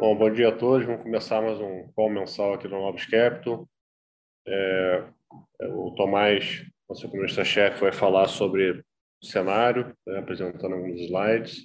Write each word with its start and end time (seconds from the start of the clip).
Bom, 0.00 0.14
bom 0.14 0.30
dia 0.30 0.50
a 0.50 0.52
todos. 0.52 0.86
Vamos 0.86 1.02
começar 1.02 1.42
mais 1.42 1.58
um 1.58 1.88
call 1.88 2.08
mensal 2.08 2.54
aqui 2.54 2.68
do 2.68 2.76
Novos 2.76 3.04
Capital. 3.04 3.68
É, 4.46 5.04
é 5.60 5.66
o 5.66 5.90
Tomás, 5.96 6.64
nosso 6.88 7.04
economista-chefe, 7.04 7.80
vai 7.80 7.90
falar 7.90 8.28
sobre 8.28 8.84
o 9.20 9.26
cenário, 9.26 9.92
né, 10.06 10.20
apresentando 10.20 10.76
alguns 10.76 11.00
slides. 11.00 11.64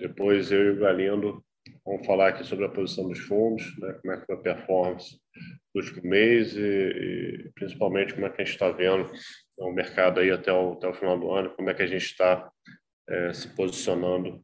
Depois 0.00 0.50
eu 0.50 0.64
e 0.64 0.70
o 0.70 0.80
Galindo 0.80 1.44
vamos 1.84 2.06
falar 2.06 2.28
aqui 2.28 2.42
sobre 2.42 2.64
a 2.64 2.70
posição 2.70 3.06
dos 3.06 3.18
fundos, 3.18 3.78
né, 3.78 3.98
como 4.00 4.14
é 4.14 4.20
que 4.20 4.24
foi 4.24 4.36
a 4.36 4.38
performance 4.38 5.20
do 5.74 5.82
último 5.82 6.08
mês 6.08 6.56
e, 6.56 6.62
e, 6.62 7.50
principalmente 7.54 8.14
como 8.14 8.24
é 8.24 8.30
que 8.30 8.40
a 8.40 8.44
gente 8.46 8.54
está 8.54 8.70
vendo 8.70 9.12
o 9.58 9.70
mercado 9.72 10.20
aí 10.20 10.30
até 10.30 10.50
o, 10.50 10.72
até 10.72 10.88
o 10.88 10.94
final 10.94 11.18
do 11.18 11.30
ano, 11.30 11.50
como 11.50 11.68
é 11.68 11.74
que 11.74 11.82
a 11.82 11.86
gente 11.86 12.06
está 12.06 12.50
é, 13.06 13.34
se 13.34 13.54
posicionando 13.54 14.42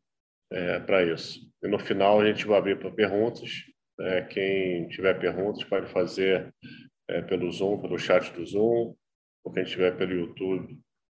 é, 0.53 0.80
para 0.80 1.03
isso. 1.03 1.41
E 1.62 1.69
no 1.69 1.79
final 1.79 2.21
a 2.21 2.27
gente 2.27 2.47
vai 2.47 2.59
abrir 2.59 2.79
para 2.79 2.91
perguntas. 2.91 3.51
É, 4.01 4.23
quem 4.23 4.89
tiver 4.89 5.19
perguntas 5.19 5.65
pode 5.65 5.87
fazer 5.87 6.52
é, 7.09 7.23
pelo 7.23 7.51
Zoom, 7.51 7.80
pelo 7.80 7.98
chat 7.98 8.33
do 8.33 8.45
Zoom, 8.45 8.95
ou 9.45 9.52
quem 9.52 9.65
tiver 9.65 9.97
pelo 9.97 10.12
YouTube 10.12 10.79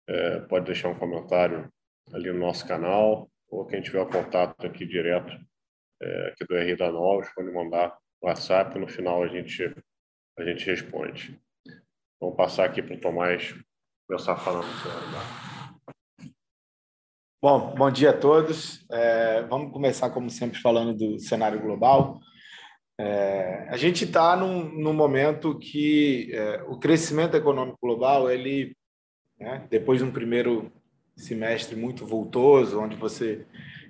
é, 0.09 0.41
pode 0.41 0.67
deixar 0.67 0.89
um 0.89 0.99
comentário 0.99 1.71
ali 2.13 2.31
no 2.31 2.39
nosso 2.39 2.67
canal, 2.67 3.31
ou 3.49 3.67
quem 3.67 3.81
tiver 3.81 4.01
o 4.01 4.09
contato 4.09 4.67
aqui 4.67 4.85
direto 4.85 5.33
é, 6.03 6.29
aqui 6.29 6.45
do 6.45 6.57
R 6.57 6.77
da 6.77 6.91
Novos 6.91 7.29
pode 7.35 7.51
mandar 7.51 7.97
WhatsApp. 8.23 8.79
No 8.79 8.89
final 8.89 9.23
a 9.23 9.29
gente 9.29 9.75
a 10.37 10.45
gente 10.45 10.67
responde. 10.67 11.41
Vamos 12.21 12.37
passar 12.37 12.65
aqui 12.65 12.83
para 12.83 12.97
o 12.97 13.01
Tomás 13.01 13.55
começar 14.09 14.37
falando 14.37 14.67
sobre 14.83 15.54
Bom, 17.45 17.75
bom 17.77 17.91
dia 17.91 18.09
a 18.09 18.17
todos. 18.17 18.83
É, 18.91 19.43
vamos 19.43 19.71
começar, 19.71 20.09
como 20.09 20.31
sempre, 20.31 20.59
falando 20.59 20.95
do 20.95 21.19
cenário 21.19 21.61
global. 21.61 22.19
É, 22.99 23.67
a 23.69 23.77
gente 23.77 24.05
está 24.05 24.35
num, 24.35 24.65
num, 24.81 24.95
momento 24.95 25.59
que 25.59 26.31
é, 26.33 26.65
o 26.67 26.79
crescimento 26.79 27.37
econômico 27.37 27.77
global, 27.83 28.31
ele, 28.31 28.75
né, 29.39 29.67
depois 29.69 29.99
de 29.99 30.07
um 30.07 30.11
primeiro 30.11 30.73
semestre 31.15 31.77
muito 31.77 32.07
voltoso, 32.07 32.81
onde 32.81 32.97
você 32.97 33.45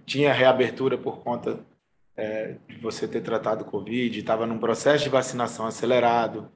tinha 0.05 0.33
reabertura 0.33 0.99
por 0.99 1.19
conta 1.21 1.65
é, 2.17 2.57
de 2.69 2.79
você 2.79 3.07
ter 3.07 3.21
tratado 3.21 3.65
Covid, 3.65 4.19
estava 4.19 4.49
num 4.49 4.59
processo 4.59 5.05
de 5.05 5.11
vacinação 5.11 5.65
acelerado, 5.65 6.51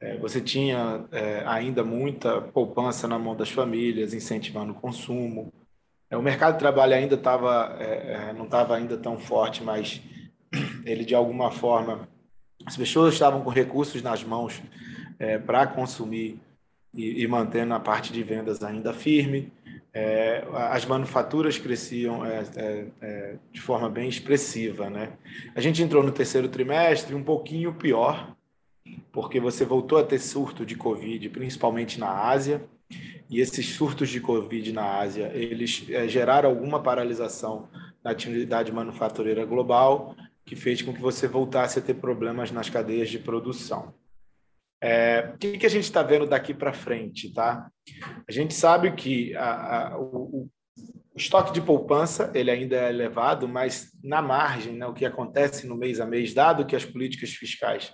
é, 0.00 0.16
você 0.18 0.40
tinha 0.40 1.04
é, 1.10 1.42
ainda 1.46 1.82
muita 1.82 2.40
poupança 2.40 3.08
na 3.08 3.18
mão 3.18 3.34
das 3.34 3.50
famílias, 3.50 4.14
incentivando 4.14 4.70
o 4.70 4.76
consumo, 4.76 5.52
o 6.16 6.22
mercado 6.22 6.54
de 6.54 6.58
trabalho 6.58 6.94
ainda 6.94 7.16
estava, 7.16 7.76
é, 7.78 8.30
é, 8.30 8.32
não 8.32 8.44
estava 8.44 8.76
ainda 8.76 8.96
tão 8.96 9.18
forte, 9.18 9.62
mas 9.62 10.00
ele 10.84 11.04
de 11.04 11.14
alguma 11.14 11.50
forma, 11.50 12.08
as 12.64 12.76
pessoas 12.76 13.12
estavam 13.12 13.42
com 13.42 13.50
recursos 13.50 14.02
nas 14.02 14.24
mãos 14.24 14.62
é, 15.18 15.38
para 15.38 15.66
consumir 15.66 16.40
e, 16.94 17.22
e 17.22 17.26
mantendo 17.26 17.74
a 17.74 17.80
parte 17.80 18.12
de 18.12 18.22
vendas 18.22 18.62
ainda 18.62 18.94
firme. 18.94 19.52
É, 19.92 20.46
as 20.52 20.86
manufaturas 20.86 21.58
cresciam 21.58 22.24
é, 22.24 23.36
de 23.50 23.60
forma 23.60 23.90
bem 23.90 24.08
expressiva, 24.08 24.88
né? 24.88 25.12
A 25.54 25.60
gente 25.60 25.82
entrou 25.82 26.02
no 26.02 26.12
terceiro 26.12 26.48
trimestre 26.48 27.14
um 27.14 27.22
pouquinho 27.22 27.74
pior, 27.74 28.34
porque 29.12 29.40
você 29.40 29.64
voltou 29.64 29.98
a 29.98 30.04
ter 30.04 30.18
surto 30.18 30.64
de 30.64 30.76
Covid, 30.76 31.28
principalmente 31.30 31.98
na 31.98 32.10
Ásia 32.28 32.62
e 33.30 33.40
esses 33.40 33.74
surtos 33.74 34.08
de 34.08 34.20
Covid 34.20 34.72
na 34.72 34.98
Ásia, 34.98 35.30
eles 35.34 35.84
é, 35.90 36.08
geraram 36.08 36.48
alguma 36.48 36.82
paralisação 36.82 37.68
na 38.02 38.10
atividade 38.10 38.72
manufatureira 38.72 39.44
global, 39.44 40.16
que 40.44 40.56
fez 40.56 40.80
com 40.80 40.94
que 40.94 41.00
você 41.00 41.28
voltasse 41.28 41.78
a 41.78 41.82
ter 41.82 41.94
problemas 41.94 42.50
nas 42.50 42.70
cadeias 42.70 43.10
de 43.10 43.18
produção. 43.18 43.92
É, 44.80 45.32
o 45.34 45.38
que, 45.38 45.58
que 45.58 45.66
a 45.66 45.70
gente 45.70 45.84
está 45.84 46.02
vendo 46.02 46.26
daqui 46.26 46.54
para 46.54 46.72
frente, 46.72 47.32
tá? 47.34 47.70
A 48.26 48.32
gente 48.32 48.54
sabe 48.54 48.92
que 48.92 49.34
a, 49.36 49.88
a, 49.88 49.98
o, 49.98 50.44
o, 50.44 50.50
estoque 51.16 51.52
de 51.52 51.60
poupança 51.60 52.30
ele 52.32 52.50
ainda 52.50 52.76
é 52.76 52.88
elevado, 52.88 53.48
mas 53.48 53.90
na 54.02 54.22
margem, 54.22 54.74
né, 54.74 54.86
o 54.86 54.94
que 54.94 55.04
acontece 55.04 55.66
no 55.66 55.76
mês 55.76 56.00
a 56.00 56.06
mês, 56.06 56.32
dado 56.32 56.64
que 56.64 56.76
as 56.76 56.84
políticas 56.84 57.30
fiscais 57.30 57.92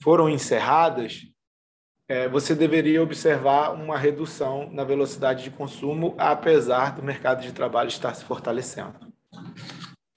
foram 0.00 0.30
encerradas, 0.30 1.22
você 2.30 2.54
deveria 2.54 3.02
observar 3.02 3.70
uma 3.72 3.96
redução 3.96 4.70
na 4.72 4.84
velocidade 4.84 5.44
de 5.44 5.50
consumo, 5.50 6.14
apesar 6.18 6.94
do 6.94 7.02
mercado 7.02 7.42
de 7.42 7.52
trabalho 7.52 7.88
estar 7.88 8.14
se 8.14 8.24
fortalecendo. 8.24 9.12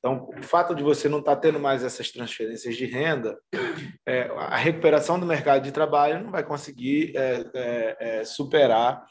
Então, 0.06 0.30
o 0.38 0.44
fato 0.44 0.76
de 0.76 0.84
você 0.84 1.10
não 1.10 1.18
estar 1.18 1.36
tendo 1.38 1.60
mais 1.60 1.84
essas 1.84 2.12
transferências 2.12 2.76
de 2.76 2.86
renda, 2.86 3.36
é, 4.08 4.30
a 4.38 4.56
recuperação 4.56 5.20
do 5.20 5.26
mercado 5.26 5.64
de 5.64 5.72
trabalho 5.72 6.24
não 6.24 6.30
vai 6.30 6.44
conseguir 6.44 7.12
é, 7.16 7.44
é, 7.56 7.98
é 8.00 8.24
superar 8.24 9.04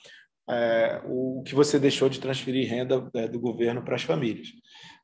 é, 0.48 1.00
o 1.04 1.42
que 1.44 1.52
você 1.52 1.80
deixou 1.80 2.08
de 2.08 2.20
transferir 2.20 2.70
renda 2.70 3.10
é, 3.14 3.26
do 3.26 3.40
governo 3.40 3.82
para 3.82 3.96
as 3.96 4.04
famílias. 4.04 4.48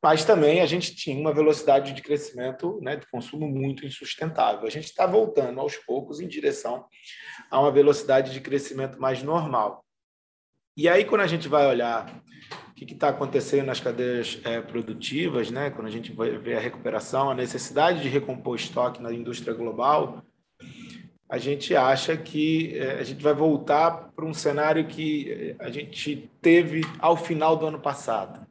Mas 0.02 0.24
também 0.24 0.60
a 0.60 0.66
gente 0.66 0.94
tinha 0.94 1.18
uma 1.20 1.32
velocidade 1.32 1.92
de 1.92 2.00
crescimento, 2.00 2.80
né, 2.80 2.96
de 2.96 3.06
consumo 3.10 3.46
muito 3.46 3.84
insustentável. 3.84 4.66
A 4.66 4.70
gente 4.70 4.86
está 4.86 5.06
voltando 5.06 5.60
aos 5.60 5.76
poucos 5.76 6.20
em 6.20 6.28
direção 6.28 6.86
a 7.50 7.60
uma 7.60 7.70
velocidade 7.70 8.32
de 8.32 8.40
crescimento 8.40 8.98
mais 8.98 9.22
normal. 9.22 9.84
E 10.76 10.88
aí, 10.88 11.04
quando 11.04 11.20
a 11.20 11.26
gente 11.26 11.48
vai 11.48 11.66
olhar 11.66 12.22
o 12.70 12.74
que 12.74 12.94
está 12.94 13.10
acontecendo 13.10 13.66
nas 13.66 13.80
cadeias 13.80 14.40
é, 14.44 14.62
produtivas, 14.62 15.50
né, 15.50 15.68
quando 15.68 15.88
a 15.88 15.90
gente 15.90 16.12
vai 16.12 16.30
ver 16.38 16.56
a 16.56 16.60
recuperação, 16.60 17.30
a 17.30 17.34
necessidade 17.34 18.00
de 18.00 18.08
recompor 18.08 18.56
estoque 18.56 19.02
na 19.02 19.12
indústria 19.12 19.52
global, 19.52 20.24
a 21.28 21.36
gente 21.36 21.76
acha 21.76 22.16
que 22.16 22.74
é, 22.78 22.92
a 22.92 23.04
gente 23.04 23.22
vai 23.22 23.34
voltar 23.34 24.10
para 24.16 24.24
um 24.24 24.32
cenário 24.32 24.86
que 24.86 25.54
a 25.58 25.70
gente 25.70 26.30
teve 26.40 26.80
ao 26.98 27.16
final 27.16 27.56
do 27.56 27.66
ano 27.66 27.78
passado, 27.78 28.46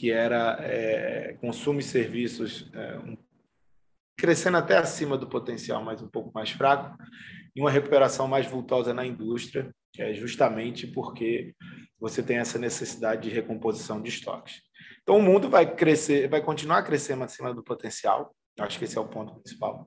que 0.00 0.10
era 0.10 0.56
é, 0.62 1.36
consumo 1.42 1.78
e 1.78 1.82
serviços 1.82 2.70
é, 2.72 2.96
um, 3.00 3.18
crescendo 4.16 4.56
até 4.56 4.78
acima 4.78 5.18
do 5.18 5.28
potencial, 5.28 5.84
mas 5.84 6.00
um 6.00 6.08
pouco 6.08 6.32
mais 6.32 6.48
fraco, 6.48 6.96
e 7.54 7.60
uma 7.60 7.70
recuperação 7.70 8.26
mais 8.26 8.46
vultosa 8.46 8.94
na 8.94 9.04
indústria, 9.04 9.70
é 9.98 10.14
justamente 10.14 10.86
porque 10.86 11.54
você 11.98 12.22
tem 12.22 12.38
essa 12.38 12.58
necessidade 12.58 13.28
de 13.28 13.34
recomposição 13.34 14.00
de 14.00 14.08
estoques. 14.08 14.62
Então 15.02 15.18
o 15.18 15.22
mundo 15.22 15.50
vai 15.50 15.74
crescer, 15.74 16.30
vai 16.30 16.40
continuar 16.40 16.82
crescendo 16.82 17.22
acima 17.22 17.52
do 17.52 17.62
potencial. 17.62 18.34
Acho 18.58 18.78
que 18.78 18.86
esse 18.86 18.96
é 18.96 19.00
o 19.02 19.08
ponto 19.08 19.34
principal. 19.34 19.86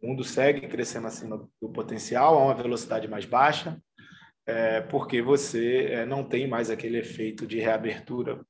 O 0.00 0.06
mundo 0.08 0.24
segue 0.24 0.66
crescendo 0.66 1.08
acima 1.08 1.46
do 1.60 1.68
potencial 1.68 2.38
a 2.38 2.44
uma 2.46 2.54
velocidade 2.54 3.06
mais 3.06 3.26
baixa, 3.26 3.78
é, 4.46 4.80
porque 4.80 5.20
você 5.20 5.88
é, 5.90 6.06
não 6.06 6.24
tem 6.24 6.48
mais 6.48 6.70
aquele 6.70 6.96
efeito 6.96 7.46
de 7.46 7.60
reabertura 7.60 8.40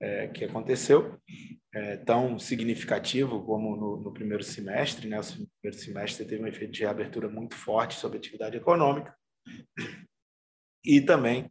é, 0.00 0.28
que 0.28 0.44
aconteceu, 0.44 1.18
é, 1.74 1.96
tão 1.98 2.38
significativo 2.38 3.44
como 3.44 3.76
no, 3.76 3.96
no, 4.02 4.12
primeiro 4.12 4.42
semestre. 4.42 5.08
Né? 5.08 5.18
O 5.20 5.24
primeiro 5.60 5.78
semestre 5.82 6.24
teve 6.26 6.42
um 6.42 6.46
efeito 6.46 6.72
de 6.72 6.80
reabertura 6.80 7.28
muito 7.28 7.54
forte 7.54 7.94
sobre 7.94 8.16
a 8.16 8.20
atividade 8.20 8.56
econômica. 8.56 9.14
E 10.84 11.00
também 11.00 11.50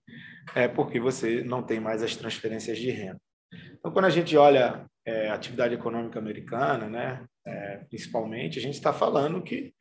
é 0.55 0.67
porque 0.67 0.99
você 0.99 1.43
não 1.43 1.61
tem 1.63 1.79
mais 1.79 2.01
as 2.01 2.15
transferências 2.15 2.77
de 2.77 2.89
renda. 2.89 3.19
Então, 3.77 3.91
quando 3.91 4.05
a 4.05 4.09
gente 4.09 4.35
olha 4.35 4.85
é, 5.05 5.29
atividade 5.29 5.75
econômica 5.75 6.17
americana, 6.17 6.89
né, 6.89 7.25
é, 7.45 7.77
principalmente, 7.89 8.57
a 8.57 8.61
gente 8.61 8.73
está 8.73 8.91
falando 8.91 9.43
que, 9.43 9.73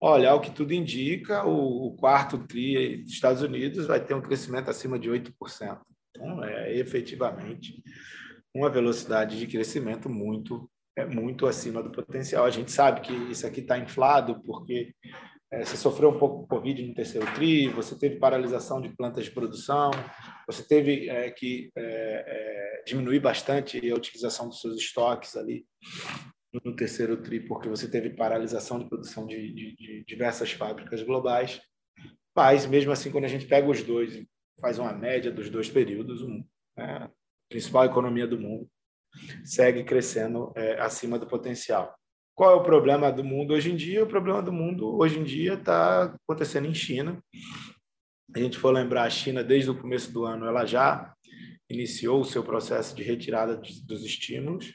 olha, 0.00 0.30
ao 0.30 0.40
que 0.40 0.50
tudo 0.50 0.72
indica, 0.72 1.44
o, 1.44 1.88
o, 1.88 1.96
quarto 1.96 2.38
TRI 2.46 3.02
dos 3.02 3.12
Estados 3.12 3.42
Unidos 3.42 3.86
vai 3.86 4.02
ter 4.02 4.14
um 4.14 4.22
crescimento 4.22 4.70
acima 4.70 4.98
de 4.98 5.10
8%. 5.10 5.80
Então, 6.22 6.44
é 6.44 6.72
efetivamente 6.76 7.82
uma 8.54 8.70
velocidade 8.70 9.38
de 9.38 9.46
crescimento 9.46 10.08
muito 10.08 10.70
é 10.94 11.06
muito 11.06 11.46
acima 11.46 11.82
do 11.82 11.90
potencial. 11.90 12.44
A 12.44 12.50
gente 12.50 12.70
sabe 12.70 13.00
que 13.00 13.14
isso 13.30 13.46
aqui 13.46 13.60
está 13.60 13.78
inflado 13.78 14.42
porque 14.42 14.94
é, 15.50 15.64
você 15.64 15.76
sofreu 15.76 16.10
um 16.10 16.18
pouco 16.18 16.42
com 16.42 16.56
Covid 16.56 16.86
no 16.86 16.94
terceiro 16.94 17.26
TRI, 17.34 17.68
você 17.68 17.98
teve 17.98 18.16
paralisação 18.16 18.78
de 18.78 18.90
plantas 18.90 19.24
de 19.24 19.30
produção, 19.30 19.90
você 20.46 20.62
teve 20.62 21.08
é, 21.08 21.30
que 21.30 21.70
é, 21.76 21.82
é, 22.26 22.84
diminuir 22.86 23.20
bastante 23.20 23.90
a 23.90 23.94
utilização 23.94 24.48
dos 24.48 24.60
seus 24.60 24.76
estoques 24.76 25.34
ali 25.34 25.64
no 26.62 26.76
terceiro 26.76 27.16
TRI, 27.16 27.40
porque 27.40 27.70
você 27.70 27.90
teve 27.90 28.10
paralisação 28.10 28.78
de 28.78 28.86
produção 28.86 29.26
de, 29.26 29.52
de, 29.54 29.74
de 29.74 30.04
diversas 30.06 30.52
fábricas 30.52 31.02
globais. 31.02 31.58
Mas, 32.36 32.66
mesmo 32.66 32.92
assim, 32.92 33.10
quando 33.10 33.24
a 33.24 33.28
gente 33.28 33.46
pega 33.46 33.68
os 33.70 33.82
dois, 33.82 34.22
faz 34.62 34.78
uma 34.78 34.92
média 34.92 35.30
dos 35.30 35.50
dois 35.50 35.68
períodos, 35.68 36.22
um, 36.22 36.42
né, 36.76 37.10
principal 37.50 37.84
economia 37.84 38.26
do 38.26 38.40
mundo 38.40 38.66
segue 39.44 39.84
crescendo 39.84 40.52
é, 40.56 40.80
acima 40.80 41.18
do 41.18 41.26
potencial. 41.26 41.94
Qual 42.34 42.50
é 42.50 42.54
o 42.54 42.62
problema 42.62 43.12
do 43.12 43.22
mundo 43.22 43.52
hoje 43.52 43.70
em 43.70 43.76
dia? 43.76 44.02
O 44.02 44.08
problema 44.08 44.40
do 44.40 44.52
mundo 44.52 44.96
hoje 44.96 45.18
em 45.18 45.24
dia 45.24 45.54
está 45.54 46.04
acontecendo 46.04 46.66
em 46.66 46.74
China. 46.74 47.22
A 48.34 48.38
gente 48.38 48.56
for 48.56 48.70
lembrar, 48.70 49.02
a 49.02 49.10
China, 49.10 49.44
desde 49.44 49.70
o 49.70 49.78
começo 49.78 50.10
do 50.10 50.24
ano, 50.24 50.46
ela 50.46 50.64
já 50.64 51.12
iniciou 51.68 52.20
o 52.20 52.24
seu 52.24 52.42
processo 52.42 52.96
de 52.96 53.02
retirada 53.02 53.56
dos 53.56 54.02
estímulos. 54.02 54.74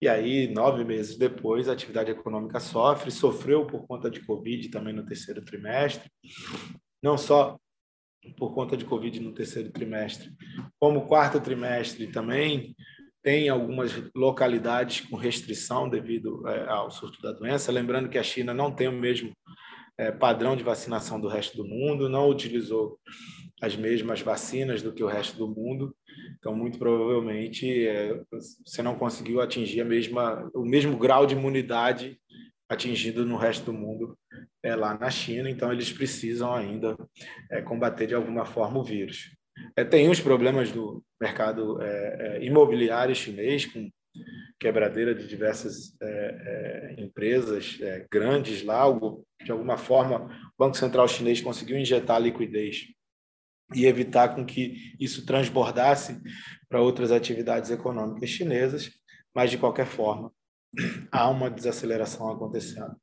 E 0.00 0.08
aí, 0.08 0.48
nove 0.52 0.84
meses 0.84 1.16
depois, 1.16 1.68
a 1.68 1.72
atividade 1.72 2.10
econômica 2.10 2.60
sofre, 2.60 3.10
sofreu 3.10 3.66
por 3.66 3.86
conta 3.86 4.10
de 4.10 4.24
Covid 4.24 4.68
também 4.68 4.92
no 4.92 5.04
terceiro 5.04 5.44
trimestre, 5.44 6.10
não 7.02 7.18
só 7.18 7.58
por 8.36 8.54
conta 8.54 8.76
de 8.76 8.84
Covid 8.84 9.20
no 9.20 9.32
terceiro 9.32 9.70
trimestre, 9.70 10.30
como 10.78 11.06
quarto 11.06 11.40
trimestre 11.40 12.06
também 12.06 12.74
tem 13.22 13.48
algumas 13.48 13.92
localidades 14.14 15.00
com 15.02 15.16
restrição 15.16 15.88
devido 15.88 16.46
é, 16.48 16.68
ao 16.68 16.90
surto 16.90 17.22
da 17.22 17.32
doença. 17.32 17.70
Lembrando 17.70 18.08
que 18.08 18.18
a 18.18 18.22
China 18.22 18.52
não 18.52 18.72
tem 18.72 18.88
o 18.88 18.92
mesmo 18.92 19.32
é, 19.96 20.10
padrão 20.10 20.56
de 20.56 20.64
vacinação 20.64 21.20
do 21.20 21.28
resto 21.28 21.56
do 21.56 21.64
mundo, 21.64 22.08
não 22.08 22.28
utilizou 22.28 22.98
as 23.60 23.76
mesmas 23.76 24.20
vacinas 24.20 24.82
do 24.82 24.92
que 24.92 25.04
o 25.04 25.06
resto 25.06 25.38
do 25.38 25.46
mundo, 25.46 25.94
então 26.36 26.54
muito 26.54 26.78
provavelmente 26.78 27.86
é, 27.86 28.20
você 28.66 28.82
não 28.82 28.96
conseguiu 28.96 29.40
atingir 29.40 29.82
a 29.82 29.84
mesma, 29.84 30.50
o 30.52 30.64
mesmo 30.64 30.96
grau 30.96 31.24
de 31.24 31.34
imunidade 31.34 32.18
atingido 32.72 33.24
no 33.24 33.36
resto 33.36 33.66
do 33.66 33.72
mundo 33.72 34.16
é, 34.62 34.74
lá 34.74 34.96
na 34.98 35.10
China, 35.10 35.50
então 35.50 35.72
eles 35.72 35.92
precisam 35.92 36.54
ainda 36.54 36.96
é, 37.50 37.60
combater 37.62 38.06
de 38.06 38.14
alguma 38.14 38.44
forma 38.44 38.78
o 38.78 38.84
vírus. 38.84 39.30
É, 39.76 39.84
tem 39.84 40.08
os 40.08 40.20
problemas 40.20 40.70
do 40.70 41.04
mercado 41.20 41.80
é, 41.82 42.38
é, 42.38 42.44
imobiliário 42.44 43.14
chinês, 43.14 43.66
com 43.66 43.90
quebradeira 44.58 45.14
de 45.14 45.26
diversas 45.26 45.94
é, 46.00 46.94
empresas 46.98 47.78
grandes 48.10 48.62
lá. 48.62 48.84
De 49.42 49.50
alguma 49.50 49.76
forma, 49.76 50.26
o 50.26 50.58
Banco 50.58 50.76
Central 50.76 51.08
chinês 51.08 51.40
conseguiu 51.40 51.78
injetar 51.78 52.20
liquidez 52.20 52.86
e 53.74 53.86
evitar 53.86 54.34
com 54.34 54.44
que 54.44 54.94
isso 55.00 55.24
transbordasse 55.24 56.20
para 56.68 56.80
outras 56.80 57.10
atividades 57.10 57.70
econômicas 57.70 58.28
chinesas, 58.28 58.90
mas 59.34 59.50
de 59.50 59.58
qualquer 59.58 59.86
forma 59.86 60.30
há 61.10 61.28
uma 61.28 61.50
desaceleração 61.50 62.30
acontecendo 62.30 62.96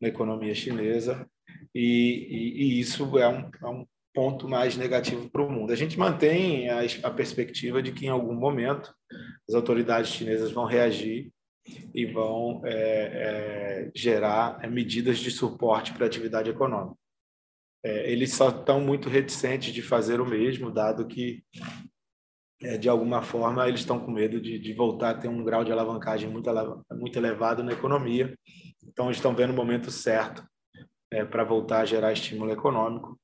na 0.00 0.08
economia 0.08 0.54
chinesa 0.54 1.28
e, 1.74 1.80
e, 1.80 2.62
e 2.62 2.80
isso 2.80 3.18
é 3.18 3.28
um, 3.28 3.50
é 3.62 3.66
um 3.66 3.86
ponto 4.14 4.48
mais 4.48 4.76
negativo 4.76 5.28
para 5.28 5.42
o 5.42 5.50
mundo. 5.50 5.72
A 5.72 5.76
gente 5.76 5.98
mantém 5.98 6.70
a, 6.70 6.80
a, 7.02 7.10
perspectiva 7.10 7.82
de 7.82 7.92
que 7.92 8.06
em 8.06 8.10
algum 8.10 8.34
momento 8.34 8.94
as 9.48 9.54
autoridades 9.54 10.10
chinesas 10.10 10.52
vão 10.52 10.64
reagir 10.64 11.32
e 11.92 12.06
vão 12.06 12.62
é, 12.64 12.70
é, 12.72 13.90
gerar 13.94 14.60
é, 14.62 14.68
medidas 14.68 15.18
de 15.18 15.30
suporte 15.30 15.92
para 15.92 16.04
a 16.04 16.06
atividade 16.06 16.48
econômica. 16.48 16.96
É, 17.84 18.10
eles 18.10 18.32
só 18.32 18.50
estão 18.50 18.80
muito 18.80 19.08
reticentes 19.08 19.74
de 19.74 19.82
fazer 19.82 20.20
o 20.20 20.26
mesmo, 20.26 20.70
dado 20.70 21.06
que 21.06 21.42
é, 22.64 22.78
de 22.78 22.88
alguma 22.88 23.22
forma 23.22 23.68
eles 23.68 23.80
estão 23.80 24.00
com 24.00 24.10
medo 24.10 24.40
de, 24.40 24.58
de, 24.58 24.72
voltar 24.72 25.10
a 25.10 25.14
ter 25.14 25.28
um 25.28 25.44
grau 25.44 25.62
de 25.62 25.70
alavancagem 25.70 26.28
muito, 26.28 26.50
muito 26.92 27.18
elevado 27.18 27.62
na 27.62 27.72
economia. 27.72 28.36
Então, 28.82 29.10
estão 29.10 29.34
vendo 29.34 29.50
o 29.50 29.56
momento 29.56 29.90
certo 29.90 30.42
é, 31.10 31.24
para 31.24 31.44
voltar 31.44 31.80
a 31.80 31.84
gerar 31.84 32.12
estímulo 32.12 32.50
econômico 32.50 33.18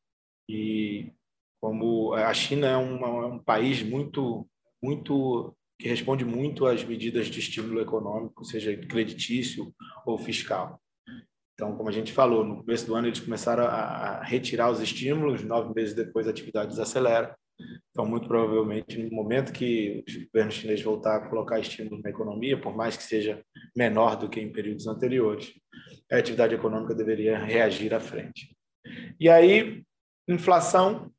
e 0.48 1.12
como 1.60 2.12
a 2.14 2.32
China 2.32 2.66
é 2.66 2.76
um, 2.76 3.04
é 3.04 3.26
um 3.26 3.38
país 3.38 3.82
muito, 3.82 4.46
muito 4.82 5.54
que 5.78 5.88
responde 5.88 6.25
muito 6.25 6.66
às 6.66 6.84
medidas 6.84 7.26
de 7.26 7.38
estímulo 7.38 7.81
econômico, 7.81 8.44
seja 8.44 8.76
creditício 8.76 9.72
ou 10.04 10.19
fiscal. 10.19 10.81
Então, 11.54 11.76
como 11.76 11.88
a 11.88 11.92
gente 11.92 12.12
falou, 12.12 12.44
no 12.44 12.58
começo 12.58 12.87
do 12.87 12.94
ano 12.94 13.06
eles 13.06 13.20
começaram 13.20 13.64
a, 13.64 14.22
retirar 14.22 14.70
os 14.70 14.81
estímulos, 14.81 15.42
nove 15.42 15.75
meses 15.75 15.94
depois 15.94 16.26
a 16.26 16.31
atividade 16.31 16.70
desacelera. 16.70 17.37
Então, 17.91 18.07
muito 18.07 18.29
provavelmente, 18.29 19.03
no 19.03 19.11
momento 19.11 19.53
que 19.53 20.05
o 20.07 20.27
governo 20.27 20.53
chinês 20.53 20.83
voltar 20.83 21.17
a 21.17 21.29
colocar 21.29 21.59
estímulo 21.59 22.01
na 22.03 22.11
economia, 22.11 22.61
por 22.61 22.77
mais 22.77 22.97
que 22.97 23.03
seja 23.03 23.43
menor 23.77 24.17
do 24.17 24.29
que 24.29 24.41
em 24.41 24.53
períodos 24.53 24.87
anteriores, 24.87 25.53
a 26.11 26.17
atividade 26.17 26.55
econômica 26.55 26.95
deveria 26.95 27.39
reagir 27.39 27.93
à 27.95 28.01
frente. 28.01 28.57
E 29.19 29.29
aí, 29.29 29.83
Inflação, 30.31 31.12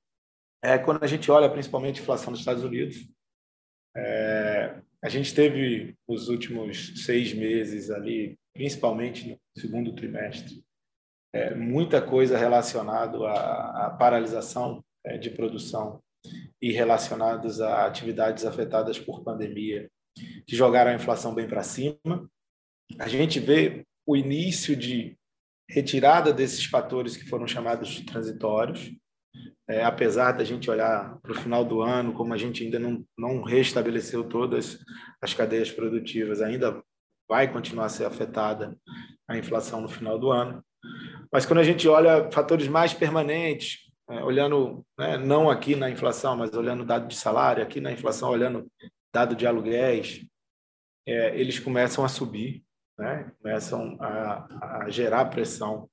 é, 0.63 0.77
quando 0.77 1.03
a 1.03 1.07
gente 1.07 1.29
olha 1.29 1.49
principalmente 1.49 1.99
a 1.99 2.03
inflação 2.03 2.31
dos 2.31 2.39
Estados 2.39 2.63
Unidos, 2.63 3.09
é, 3.95 4.81
a 5.03 5.09
gente 5.09 5.35
teve 5.35 5.97
os 6.07 6.29
últimos 6.29 7.03
seis 7.03 7.33
meses 7.33 7.89
ali, 7.89 8.39
principalmente 8.53 9.29
no 9.29 9.61
segundo 9.61 9.93
trimestre, 9.93 10.63
é, 11.33 11.53
muita 11.53 12.01
coisa 12.01 12.37
relacionada 12.37 13.17
à, 13.17 13.87
à 13.87 13.89
paralisação 13.89 14.81
é, 15.05 15.17
de 15.17 15.29
produção 15.29 16.01
e 16.61 16.71
relacionados 16.71 17.59
a 17.61 17.85
atividades 17.85 18.45
afetadas 18.45 18.99
por 18.99 19.23
pandemia, 19.23 19.89
que 20.45 20.55
jogaram 20.55 20.91
a 20.91 20.95
inflação 20.95 21.33
bem 21.33 21.47
para 21.47 21.63
cima. 21.63 22.29
A 22.99 23.07
gente 23.07 23.39
vê 23.39 23.85
o 24.05 24.15
início 24.15 24.75
de 24.75 25.17
retirada 25.69 26.33
desses 26.33 26.65
fatores 26.65 27.15
que 27.15 27.27
foram 27.27 27.47
chamados 27.47 27.89
de 27.89 28.03
transitórios, 28.03 28.91
é, 29.67 29.83
apesar 29.83 30.33
da 30.33 30.43
gente 30.43 30.69
olhar 30.69 31.17
para 31.21 31.31
o 31.31 31.35
final 31.35 31.63
do 31.63 31.81
ano, 31.81 32.13
como 32.13 32.33
a 32.33 32.37
gente 32.37 32.63
ainda 32.63 32.77
não, 32.77 33.05
não 33.17 33.41
restabeleceu 33.41 34.23
todas 34.23 34.79
as 35.21 35.33
cadeias 35.33 35.71
produtivas, 35.71 36.41
ainda 36.41 36.83
vai 37.29 37.51
continuar 37.51 37.85
a 37.85 37.89
ser 37.89 38.05
afetada 38.05 38.77
a 39.29 39.37
inflação 39.37 39.79
no 39.79 39.87
final 39.87 40.19
do 40.19 40.29
ano. 40.29 40.61
Mas 41.31 41.45
quando 41.45 41.59
a 41.59 41.63
gente 41.63 41.87
olha 41.87 42.29
fatores 42.31 42.67
mais 42.67 42.93
permanentes, 42.93 43.89
olhando 44.23 44.85
né, 44.97 45.17
não 45.17 45.49
aqui 45.49 45.75
na 45.75 45.89
inflação, 45.89 46.35
mas 46.35 46.53
olhando 46.53 46.85
dado 46.85 47.07
de 47.07 47.15
salário, 47.15 47.63
aqui 47.63 47.79
na 47.79 47.91
inflação 47.91 48.29
olhando 48.29 48.67
dado 49.13 49.35
de 49.35 49.45
aluguéis, 49.45 50.25
é, 51.05 51.39
eles 51.39 51.59
começam 51.59 52.03
a 52.03 52.09
subir, 52.09 52.63
né, 52.97 53.31
começam 53.41 53.97
a, 53.99 54.83
a 54.83 54.89
gerar 54.89 55.25
pressão 55.25 55.89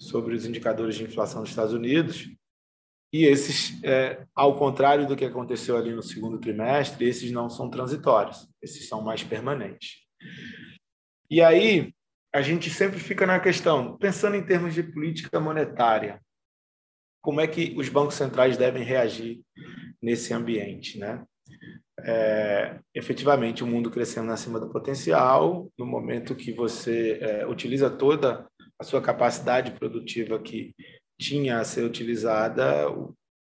sobre 0.00 0.34
os 0.34 0.46
indicadores 0.46 0.96
de 0.96 1.04
inflação 1.04 1.42
dos 1.42 1.50
Estados 1.50 1.74
Unidos 1.74 2.28
e 3.12 3.24
esses, 3.24 3.82
é, 3.82 4.24
ao 4.34 4.56
contrário 4.56 5.06
do 5.06 5.16
que 5.16 5.24
aconteceu 5.24 5.76
ali 5.76 5.92
no 5.92 6.02
segundo 6.02 6.38
trimestre, 6.38 7.08
esses 7.08 7.30
não 7.32 7.50
são 7.50 7.68
transitórios, 7.68 8.48
esses 8.62 8.88
são 8.88 9.02
mais 9.02 9.24
permanentes. 9.24 9.98
E 11.28 11.42
aí, 11.42 11.92
a 12.32 12.40
gente 12.40 12.70
sempre 12.70 13.00
fica 13.00 13.26
na 13.26 13.40
questão, 13.40 13.96
pensando 13.98 14.36
em 14.36 14.46
termos 14.46 14.74
de 14.74 14.84
política 14.84 15.40
monetária, 15.40 16.20
como 17.20 17.40
é 17.40 17.46
que 17.46 17.74
os 17.76 17.88
bancos 17.88 18.14
centrais 18.14 18.56
devem 18.56 18.82
reagir 18.82 19.40
nesse 20.02 20.32
ambiente, 20.32 20.98
né? 20.98 21.24
É, 22.02 22.78
efetivamente, 22.94 23.62
o 23.62 23.66
mundo 23.66 23.90
crescendo 23.90 24.32
acima 24.32 24.58
do 24.58 24.70
potencial, 24.70 25.70
no 25.78 25.84
momento 25.84 26.34
que 26.34 26.52
você 26.52 27.18
é, 27.20 27.46
utiliza 27.46 27.90
toda 27.90 28.46
a 28.78 28.84
sua 28.84 29.02
capacidade 29.02 29.72
produtiva 29.72 30.38
que 30.38 30.74
tinha 31.20 31.58
a 31.58 31.64
ser 31.64 31.84
utilizada, 31.84 32.88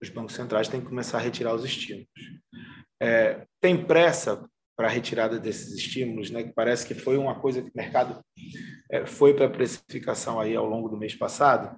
os 0.01 0.09
bancos 0.09 0.35
centrais 0.35 0.67
têm 0.67 0.81
que 0.81 0.87
começar 0.87 1.17
a 1.17 1.21
retirar 1.21 1.55
os 1.55 1.65
estímulos. 1.65 2.07
É, 3.01 3.45
tem 3.59 3.83
pressa 3.83 4.47
para 4.77 4.87
a 4.87 4.91
retirada 4.91 5.39
desses 5.39 5.73
estímulos, 5.75 6.29
né? 6.29 6.43
Que 6.43 6.53
parece 6.53 6.85
que 6.85 6.93
foi 6.93 7.17
uma 7.17 7.39
coisa 7.39 7.61
que 7.61 7.69
o 7.69 7.73
mercado 7.75 8.23
é, 8.91 9.05
foi 9.05 9.33
para 9.33 9.45
a 9.45 9.49
precificação 9.49 10.39
aí 10.39 10.55
ao 10.55 10.65
longo 10.65 10.89
do 10.89 10.97
mês 10.97 11.15
passado. 11.15 11.75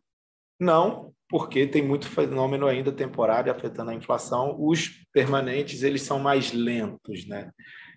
Não, 0.60 1.14
porque 1.30 1.68
tem 1.68 1.82
muito 1.82 2.08
fenômeno 2.08 2.68
ainda 2.68 2.92
temporário 2.92 3.52
afetando 3.52 3.92
a 3.92 3.96
inflação. 3.96 4.56
Os 4.60 5.06
permanentes 5.12 5.84
eles 5.84 6.02
são 6.02 6.20
mais 6.20 6.52
lentos, 6.52 7.28
né? 7.28 7.52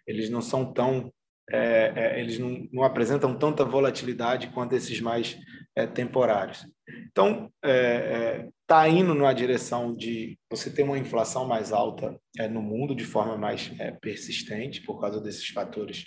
Eles 0.06 0.30
não 0.30 0.40
são 0.40 0.72
tão 0.72 1.12
é, 1.50 1.92
é, 1.96 2.20
eles 2.20 2.38
não, 2.38 2.68
não, 2.70 2.82
apresentam 2.82 3.34
tanta 3.34 3.64
volatilidade 3.64 4.48
quanto 4.48 4.74
esses 4.74 5.00
mais 5.00 5.38
é, 5.74 5.86
temporários. 5.86 6.66
Então, 7.10 7.50
está 7.62 8.86
é, 8.86 8.88
é, 8.88 8.90
indo 8.90 9.14
numa 9.14 9.32
direção 9.32 9.96
de 9.96 10.38
você 10.50 10.70
ter 10.70 10.82
uma 10.82 10.98
inflação 10.98 11.46
mais 11.46 11.72
alta 11.72 12.20
é, 12.38 12.46
no 12.48 12.60
mundo 12.60 12.94
de 12.94 13.04
forma 13.04 13.38
mais 13.38 13.70
persistente, 14.00 14.82
por 14.82 15.00
causa 15.00 15.20
desses 15.20 15.48
fatores 15.48 16.04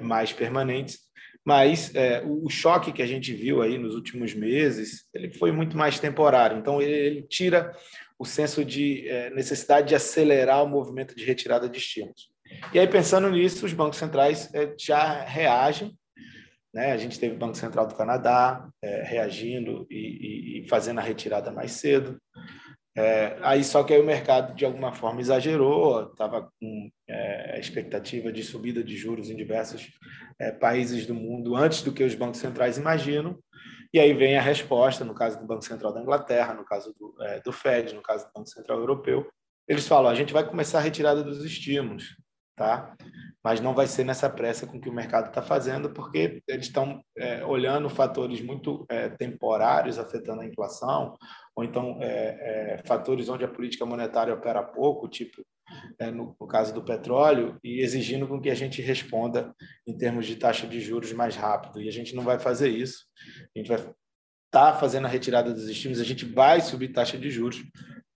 mais 0.00 0.32
permanentes. 0.32 1.00
Mas 1.46 1.92
o 2.24 2.50
choque 2.50 2.92
que 2.92 3.02
a 3.02 3.06
gente 3.06 3.32
viu 3.32 3.62
aí 3.62 3.78
nos 3.78 3.94
últimos 3.94 4.34
meses, 4.34 5.04
ele 5.14 5.32
foi 5.32 5.52
muito 5.52 5.76
mais 5.76 6.00
temporário. 6.00 6.58
Então, 6.58 6.82
ele, 6.82 6.92
ele 6.92 7.22
tira 7.22 7.72
o 8.18 8.24
senso 8.24 8.64
de 8.64 9.06
necessidade 9.32 9.88
de 9.88 9.94
acelerar 9.94 10.64
o 10.64 10.68
movimento 10.68 11.14
de 11.14 11.24
retirada 11.24 11.68
de 11.68 11.78
estímulos. 11.78 12.28
E 12.74 12.78
aí, 12.78 12.88
pensando 12.88 13.30
nisso, 13.30 13.64
os 13.64 13.72
bancos 13.72 13.98
centrais 13.98 14.50
já 14.76 15.22
reagem 15.22 15.96
né? 16.76 16.92
A 16.92 16.98
gente 16.98 17.18
teve 17.18 17.34
o 17.34 17.38
Banco 17.38 17.56
Central 17.56 17.86
do 17.86 17.94
Canadá 17.94 18.68
é, 18.82 19.02
reagindo 19.02 19.86
e, 19.90 20.60
e, 20.60 20.68
fazendo 20.68 20.98
a 20.98 21.02
retirada 21.02 21.50
mais 21.50 21.72
cedo. 21.72 22.20
É, 22.96 23.36
aí 23.42 23.62
só 23.62 23.84
que 23.84 23.92
aí 23.92 24.00
o 24.00 24.06
mercado 24.06 24.54
de 24.54 24.64
alguma 24.64 24.90
forma 24.90 25.20
exagerou, 25.20 26.10
estava 26.10 26.50
com 26.58 26.90
é, 27.06 27.60
expectativa 27.60 28.32
de 28.32 28.42
subida 28.42 28.82
de 28.82 28.96
juros 28.96 29.28
em 29.28 29.36
diversos 29.36 29.90
é, 30.38 30.50
países 30.50 31.06
do 31.06 31.14
mundo 31.14 31.54
antes 31.54 31.82
do 31.82 31.92
que 31.92 32.02
os 32.02 32.14
bancos 32.14 32.40
centrais 32.40 32.78
imaginam. 32.78 33.38
E 33.92 34.00
aí 34.00 34.14
vem 34.14 34.36
a 34.36 34.42
resposta, 34.42 35.04
no 35.04 35.14
caso 35.14 35.38
do 35.38 35.46
Banco 35.46 35.64
Central 35.64 35.92
da 35.92 36.00
Inglaterra, 36.00 36.54
no 36.54 36.64
caso 36.64 36.94
do, 36.98 37.14
é, 37.22 37.40
do 37.40 37.52
Fed, 37.52 37.94
no 37.94 38.02
caso 38.02 38.26
do 38.26 38.32
Banco 38.34 38.48
Central 38.48 38.78
Europeu. 38.78 39.28
Eles 39.68 39.86
falam: 39.86 40.10
a 40.10 40.14
gente 40.14 40.32
vai 40.32 40.46
começar 40.48 40.78
a 40.78 40.82
retirada 40.82 41.22
dos 41.22 41.44
estímulos, 41.44 42.16
tá? 42.56 42.96
mas 43.46 43.60
não 43.60 43.74
vai 43.74 43.86
ser 43.86 44.02
nessa 44.02 44.28
pressa 44.28 44.66
com 44.66 44.80
que 44.80 44.88
o 44.88 44.92
mercado 44.92 45.28
está 45.28 45.40
fazendo, 45.40 45.90
porque 45.90 46.42
eles 46.48 46.66
estão 46.66 47.00
é, 47.16 47.44
olhando 47.44 47.88
fatores 47.88 48.40
muito 48.40 48.84
é, 48.88 49.08
temporários 49.08 50.00
afetando 50.00 50.40
a 50.40 50.44
inflação, 50.44 51.14
ou 51.56 51.64
então 51.64 51.98
é, 52.00 52.74
é 52.74 52.82
fatores 52.86 53.28
onde 53.28 53.44
a 53.44 53.48
política 53.48 53.86
monetária 53.86 54.34
opera 54.34 54.62
pouco, 54.62 55.08
tipo 55.08 55.42
é, 55.98 56.10
no, 56.10 56.36
no, 56.38 56.46
caso 56.46 56.72
do 56.72 56.84
petróleo, 56.84 57.58
e 57.64 57.80
exigindo 57.80 58.28
com 58.28 58.40
que 58.40 58.50
a 58.50 58.54
gente 58.54 58.80
responda 58.82 59.54
em 59.86 59.96
termos 59.96 60.26
de 60.26 60.36
taxa 60.36 60.66
de 60.66 60.80
juros 60.80 61.12
mais 61.12 61.34
rápido. 61.34 61.80
E 61.80 61.88
a 61.88 61.92
gente 61.92 62.14
não 62.14 62.22
vai 62.22 62.38
fazer 62.38 62.68
isso. 62.68 63.04
A 63.54 63.58
gente 63.58 63.68
vai 63.68 63.78
estar 63.78 63.94
tá 64.50 64.74
fazendo 64.74 65.06
a 65.06 65.08
retirada 65.08 65.52
dos 65.52 65.68
estímulos, 65.68 66.00
a 66.00 66.04
gente 66.04 66.24
vai 66.24 66.60
subir 66.60 66.92
taxa 66.92 67.18
de 67.18 67.30
juros, 67.30 67.64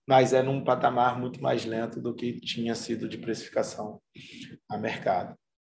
mas 0.07 0.33
é 0.33 0.41
num 0.41 0.63
patamar 0.63 1.19
muito 1.19 1.41
mais 1.41 1.65
lento 1.65 2.01
do 2.01 2.13
que 2.13 2.39
tinha 2.39 2.75
sido 2.75 3.09
de 3.09 3.17
precificação 3.17 3.99
a 4.69 4.77
mercado. 4.77 5.35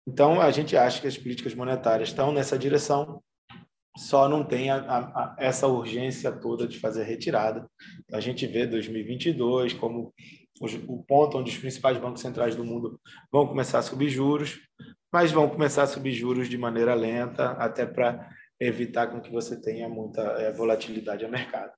Então, 0.06 0.40
a 0.40 0.50
gente 0.50 0.76
acha 0.76 1.00
que 1.00 1.06
as 1.06 1.16
políticas 1.16 1.54
monetárias 1.54 2.08
estão 2.08 2.32
nessa 2.32 2.58
direção, 2.58 3.22
só 3.96 4.28
não 4.28 4.44
tem 4.44 4.70
a, 4.70 4.78
a, 4.78 5.36
essa 5.38 5.66
urgência 5.66 6.32
toda 6.32 6.66
de 6.66 6.78
fazer 6.78 7.04
retirada. 7.04 7.68
A 8.12 8.20
gente 8.20 8.46
vê 8.46 8.66
2022 8.66 9.74
como 9.74 10.12
os, 10.60 10.74
o 10.86 11.02
ponto 11.02 11.38
onde 11.38 11.50
os 11.50 11.58
principais 11.58 11.98
bancos 11.98 12.22
centrais 12.22 12.56
do 12.56 12.64
mundo 12.64 12.98
vão 13.30 13.46
começar 13.46 13.78
a 13.78 13.82
subir 13.82 14.08
juros, 14.08 14.60
mas 15.12 15.30
vão 15.30 15.48
começar 15.48 15.82
a 15.82 15.86
subir 15.86 16.12
juros 16.12 16.48
de 16.48 16.56
maneira 16.56 16.94
lenta, 16.94 17.50
até 17.52 17.84
para 17.84 18.30
evitar 18.58 19.08
com 19.08 19.20
que 19.20 19.30
você 19.30 19.60
tenha 19.60 19.88
muita 19.88 20.22
é, 20.40 20.52
volatilidade 20.52 21.24
a 21.24 21.28
mercado. 21.28 21.72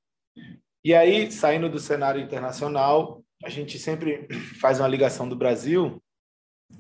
E 0.85 0.94
aí, 0.94 1.33
saindo 1.33 1.68
do 1.68 1.78
cenário 1.78 2.21
internacional, 2.21 3.25
a 3.42 3.49
gente 3.49 3.78
sempre 3.78 4.28
faz 4.61 4.78
uma 4.78 4.88
ligação 4.88 5.28
do 5.28 5.35
Brasil 5.35 6.00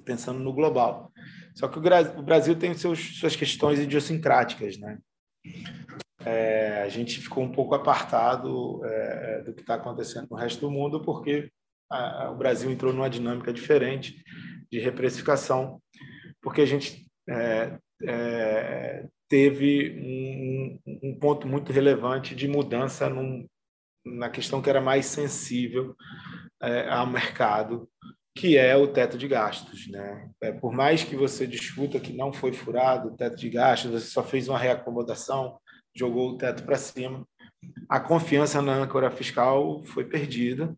pensando 0.04 0.38
no 0.40 0.52
global. 0.52 1.10
Só 1.54 1.68
que 1.68 1.78
o 1.78 2.22
Brasil 2.22 2.58
tem 2.58 2.74
seus, 2.74 3.18
suas 3.18 3.36
questões 3.36 3.78
idiosincráticas, 3.78 4.76
né? 4.76 4.98
É, 6.24 6.82
a 6.82 6.88
gente 6.88 7.20
ficou 7.20 7.44
um 7.44 7.52
pouco 7.52 7.74
apartado 7.74 8.80
é, 8.84 9.42
do 9.42 9.52
que 9.52 9.60
está 9.60 9.74
acontecendo 9.74 10.28
no 10.30 10.36
resto 10.36 10.60
do 10.60 10.70
mundo, 10.70 11.02
porque 11.02 11.50
a, 11.90 12.30
o 12.30 12.36
Brasil 12.36 12.70
entrou 12.70 12.92
numa 12.92 13.10
dinâmica 13.10 13.52
diferente 13.52 14.22
de 14.70 14.78
reprecificação, 14.78 15.80
porque 16.40 16.62
a 16.62 16.66
gente 16.66 17.06
é, 17.28 17.78
é 18.02 19.06
teve 19.28 19.98
um, 19.98 20.78
um, 21.02 21.18
ponto 21.18 21.48
muito 21.48 21.72
relevante 21.72 22.34
de 22.34 22.46
mudança 22.46 23.08
num, 23.08 23.46
na 24.04 24.28
questão 24.28 24.62
que 24.62 24.70
era 24.70 24.80
mais 24.80 25.06
sensível 25.06 25.96
é, 26.62 26.88
ao 26.88 27.06
mercado, 27.06 27.88
que 28.34 28.58
é 28.58 28.76
o 28.76 28.88
teto 28.88 29.16
de 29.16 29.28
gastos. 29.28 29.88
Né? 29.88 30.28
É, 30.40 30.52
por 30.52 30.72
mais 30.72 31.04
que 31.04 31.14
você 31.14 31.46
discuta 31.46 32.00
que 32.00 32.12
não 32.12 32.32
foi 32.32 32.52
furado 32.52 33.08
o 33.08 33.16
teto 33.16 33.36
de 33.36 33.48
gastos, 33.48 33.90
você 33.90 34.06
só 34.06 34.22
fez 34.22 34.48
uma 34.48 34.58
reacomodação, 34.58 35.58
jogou 35.94 36.30
o 36.30 36.36
teto 36.36 36.64
para 36.64 36.76
cima, 36.76 37.26
a 37.88 38.00
confiança 38.00 38.60
na 38.60 38.74
âncora 38.74 39.10
fiscal 39.10 39.82
foi 39.84 40.04
perdida, 40.04 40.76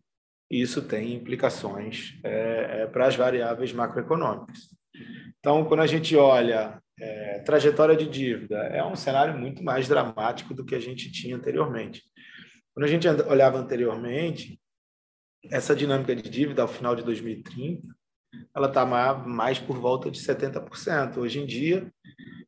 e 0.49 0.61
isso 0.61 0.81
tem 0.81 1.13
implicações 1.13 2.17
é, 2.23 2.81
é, 2.81 2.87
para 2.87 3.07
as 3.07 3.15
variáveis 3.15 3.73
macroeconômicas. 3.73 4.69
Então, 5.39 5.65
quando 5.65 5.81
a 5.81 5.87
gente 5.87 6.15
olha 6.15 6.81
é, 6.99 7.39
trajetória 7.39 7.95
de 7.95 8.07
dívida, 8.07 8.57
é 8.67 8.83
um 8.83 8.95
cenário 8.95 9.37
muito 9.37 9.63
mais 9.63 9.87
dramático 9.87 10.53
do 10.53 10.63
que 10.63 10.75
a 10.75 10.79
gente 10.79 11.11
tinha 11.11 11.35
anteriormente. 11.35 12.03
Quando 12.73 12.85
a 12.85 12.87
gente 12.87 13.07
olhava 13.07 13.57
anteriormente, 13.57 14.59
essa 15.51 15.75
dinâmica 15.75 16.15
de 16.15 16.29
dívida 16.29 16.61
ao 16.61 16.67
final 16.67 16.95
de 16.95 17.03
2030, 17.03 17.87
ela 18.55 18.67
está 18.67 18.85
mais 18.85 19.59
por 19.59 19.77
volta 19.77 20.11
de 20.11 20.19
70%. 20.19 21.17
Hoje 21.17 21.39
em 21.39 21.45
dia, 21.45 21.91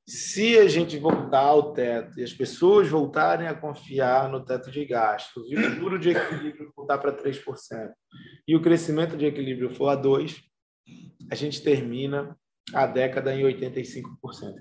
se 0.07 0.57
a 0.57 0.67
gente 0.67 0.97
voltar 0.97 1.41
ao 1.41 1.71
teto 1.73 2.19
e 2.19 2.23
as 2.23 2.33
pessoas 2.33 2.89
voltarem 2.89 3.47
a 3.47 3.53
confiar 3.53 4.29
no 4.29 4.43
teto 4.43 4.71
de 4.71 4.83
gastos 4.85 5.51
e 5.51 5.55
o 5.55 5.61
juro 5.75 5.99
de 5.99 6.09
equilíbrio 6.09 6.73
voltar 6.75 6.97
para 6.97 7.15
3% 7.15 7.91
e 8.47 8.55
o 8.55 8.61
crescimento 8.61 9.15
de 9.15 9.25
equilíbrio 9.25 9.73
for 9.75 9.89
a 9.89 10.01
2%, 10.01 10.35
a 11.31 11.35
gente 11.35 11.61
termina 11.61 12.35
a 12.73 12.87
década 12.87 13.35
em 13.35 13.43
85%. 13.43 14.03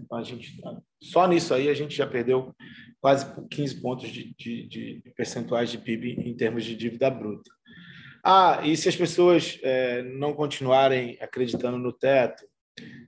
Então, 0.02 0.18
a 0.18 0.23
gente, 0.23 0.61
só 1.02 1.26
nisso 1.26 1.54
aí 1.54 1.68
a 1.68 1.75
gente 1.75 1.97
já 1.97 2.07
perdeu 2.07 2.54
quase 3.00 3.26
15 3.49 3.80
pontos 3.80 4.09
de, 4.11 4.35
de, 4.37 4.68
de 4.68 5.12
percentuais 5.16 5.71
de 5.71 5.78
PIB 5.78 6.12
em 6.12 6.37
termos 6.37 6.64
de 6.64 6.76
dívida 6.76 7.11
bruta. 7.11 7.50
Ah, 8.30 8.61
e 8.62 8.76
se 8.76 8.90
as 8.90 8.94
pessoas 8.94 9.58
é, 9.62 10.02
não 10.02 10.35
continuarem 10.35 11.16
acreditando 11.18 11.78
no 11.78 11.90
teto, 11.90 12.47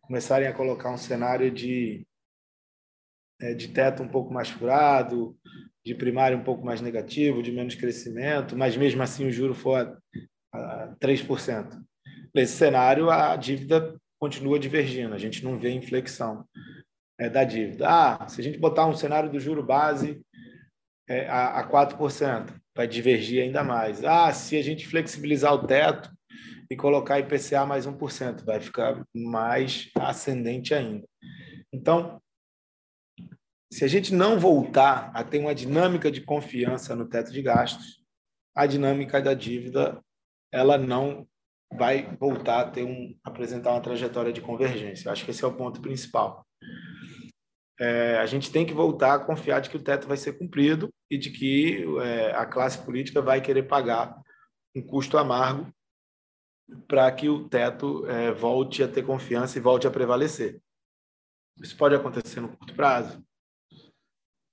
começarem 0.00 0.48
a 0.48 0.52
colocar 0.54 0.90
um 0.90 0.96
cenário 0.96 1.50
de, 1.50 2.06
é, 3.38 3.52
de 3.52 3.68
teto 3.68 4.02
um 4.02 4.08
pouco 4.08 4.32
mais 4.32 4.48
furado, 4.48 5.36
de 5.84 5.94
primário 5.94 6.38
um 6.38 6.42
pouco 6.42 6.64
mais 6.64 6.80
negativo, 6.80 7.42
de 7.42 7.52
menos 7.52 7.74
crescimento, 7.74 8.56
mas 8.56 8.78
mesmo 8.78 9.02
assim 9.02 9.26
o 9.26 9.30
juro 9.30 9.54
for 9.54 10.00
a, 10.54 10.84
a 10.84 10.96
3%. 10.96 11.78
Nesse 12.34 12.54
cenário, 12.54 13.10
a 13.10 13.36
dívida 13.36 14.00
continua 14.18 14.58
divergindo, 14.58 15.14
a 15.14 15.18
gente 15.18 15.44
não 15.44 15.58
vê 15.58 15.70
inflexão 15.70 16.46
é, 17.18 17.28
da 17.28 17.44
dívida. 17.44 17.86
Ah, 17.86 18.26
se 18.26 18.40
a 18.40 18.44
gente 18.44 18.58
botar 18.58 18.86
um 18.86 18.96
cenário 18.96 19.30
do 19.30 19.38
juro 19.38 19.62
base 19.62 20.18
é, 21.06 21.28
a, 21.28 21.60
a 21.60 21.70
4%, 21.70 22.58
vai 22.76 22.86
divergir 22.86 23.42
ainda 23.42 23.62
mais. 23.62 24.04
Ah, 24.04 24.32
se 24.32 24.56
a 24.56 24.62
gente 24.62 24.86
flexibilizar 24.86 25.52
o 25.54 25.66
teto 25.66 26.10
e 26.70 26.76
colocar 26.76 27.18
IPCA 27.18 27.66
mais 27.66 27.86
1%, 27.86 28.44
vai 28.44 28.60
ficar 28.60 29.04
mais 29.14 29.90
ascendente 29.96 30.72
ainda. 30.72 31.06
Então, 31.72 32.20
se 33.72 33.84
a 33.84 33.88
gente 33.88 34.14
não 34.14 34.38
voltar 34.38 35.10
a 35.14 35.22
ter 35.22 35.38
uma 35.38 35.54
dinâmica 35.54 36.10
de 36.10 36.20
confiança 36.20 36.94
no 36.94 37.08
teto 37.08 37.32
de 37.32 37.42
gastos, 37.42 38.02
a 38.54 38.66
dinâmica 38.66 39.20
da 39.20 39.34
dívida 39.34 40.00
ela 40.52 40.76
não 40.76 41.26
vai 41.72 42.16
voltar 42.16 42.60
a 42.60 42.70
ter 42.70 42.82
um 42.82 43.16
apresentar 43.22 43.70
uma 43.70 43.80
trajetória 43.80 44.32
de 44.32 44.40
convergência. 44.40 45.10
Acho 45.10 45.24
que 45.24 45.30
esse 45.30 45.44
é 45.44 45.46
o 45.46 45.56
ponto 45.56 45.80
principal 45.80 46.44
é, 47.80 48.18
a 48.18 48.26
gente 48.26 48.52
tem 48.52 48.66
que 48.66 48.75
voltar 48.75 49.14
a 49.14 49.18
confiar 49.18 49.60
de 49.60 49.70
que 49.70 49.76
o 49.76 49.82
teto 49.82 50.06
vai 50.06 50.18
ser 50.18 50.34
cumprido 50.34 50.92
e 51.10 51.16
de 51.16 51.30
que 51.30 51.82
é, 52.02 52.30
a 52.32 52.44
classe 52.44 52.84
política 52.84 53.22
vai 53.22 53.40
querer 53.40 53.62
pagar 53.62 54.14
um 54.76 54.82
custo 54.82 55.16
amargo 55.16 55.72
para 56.87 57.10
que 57.10 57.30
o 57.30 57.49
teto 57.49 58.06
é, 58.06 58.30
volte 58.32 58.82
a 58.82 58.88
ter 58.88 59.02
confiança 59.02 59.56
e 59.56 59.62
volte 59.62 59.87
a 59.87 59.90
prevalecer. 59.90 60.60
Isso 61.58 61.75
pode 61.75 61.94
acontecer 61.94 62.40
no 62.40 62.54
curto 62.54 62.75
prazo. 62.75 63.25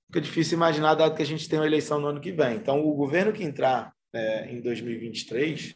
Fica 0.06 0.22
difícil 0.22 0.56
imaginar, 0.56 0.94
dado 0.94 1.14
que 1.14 1.22
a 1.22 1.26
gente 1.26 1.46
tem 1.46 1.58
uma 1.58 1.66
eleição 1.66 2.00
no 2.00 2.06
ano 2.06 2.22
que 2.22 2.32
vem. 2.32 2.56
Então, 2.56 2.82
o 2.82 2.94
governo 2.94 3.32
que 3.32 3.44
entrar 3.44 3.94
é, 4.14 4.50
em 4.50 4.62
2023, 4.62 5.74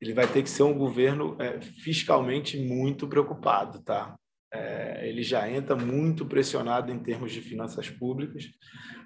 ele 0.00 0.14
vai 0.14 0.28
ter 0.32 0.44
que 0.44 0.48
ser 0.50 0.62
um 0.62 0.78
governo 0.78 1.36
é, 1.40 1.60
fiscalmente 1.60 2.56
muito 2.56 3.08
preocupado, 3.08 3.82
tá? 3.82 4.16
É, 4.56 5.08
ele 5.08 5.22
já 5.22 5.48
entra 5.50 5.76
muito 5.76 6.24
pressionado 6.26 6.90
em 6.90 6.98
termos 6.98 7.32
de 7.32 7.40
finanças 7.40 7.90
públicas, 7.90 8.44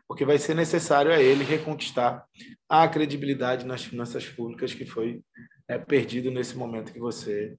porque 0.06 0.24
vai 0.24 0.38
ser 0.38 0.54
necessário 0.54 1.12
a 1.12 1.20
ele 1.20 1.44
reconquistar 1.44 2.24
a 2.68 2.88
credibilidade 2.88 3.66
nas 3.66 3.84
finanças 3.84 4.26
públicas 4.26 4.72
que 4.72 4.84
foi 4.84 5.22
é, 5.68 5.78
perdido 5.78 6.30
nesse 6.30 6.56
momento 6.56 6.92
que 6.92 7.00
você 7.00 7.56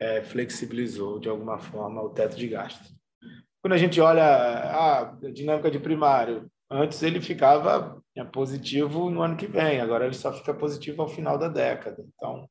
é, 0.00 0.22
flexibilizou 0.22 1.18
de 1.18 1.28
alguma 1.28 1.58
forma 1.58 2.02
o 2.02 2.10
teto 2.10 2.36
de 2.36 2.48
gastos. 2.48 2.94
Quando 3.62 3.74
a 3.74 3.78
gente 3.78 4.00
olha 4.00 4.24
a 4.24 5.16
dinâmica 5.32 5.70
de 5.70 5.78
primário, 5.78 6.50
antes 6.70 7.02
ele 7.02 7.20
ficava 7.20 8.02
é, 8.16 8.24
positivo 8.24 9.10
no 9.10 9.22
ano 9.22 9.36
que 9.36 9.46
vem, 9.46 9.80
agora 9.80 10.06
ele 10.06 10.14
só 10.14 10.32
fica 10.32 10.54
positivo 10.54 11.02
ao 11.02 11.08
final 11.08 11.36
da 11.36 11.48
década. 11.48 12.02
Então, 12.16 12.48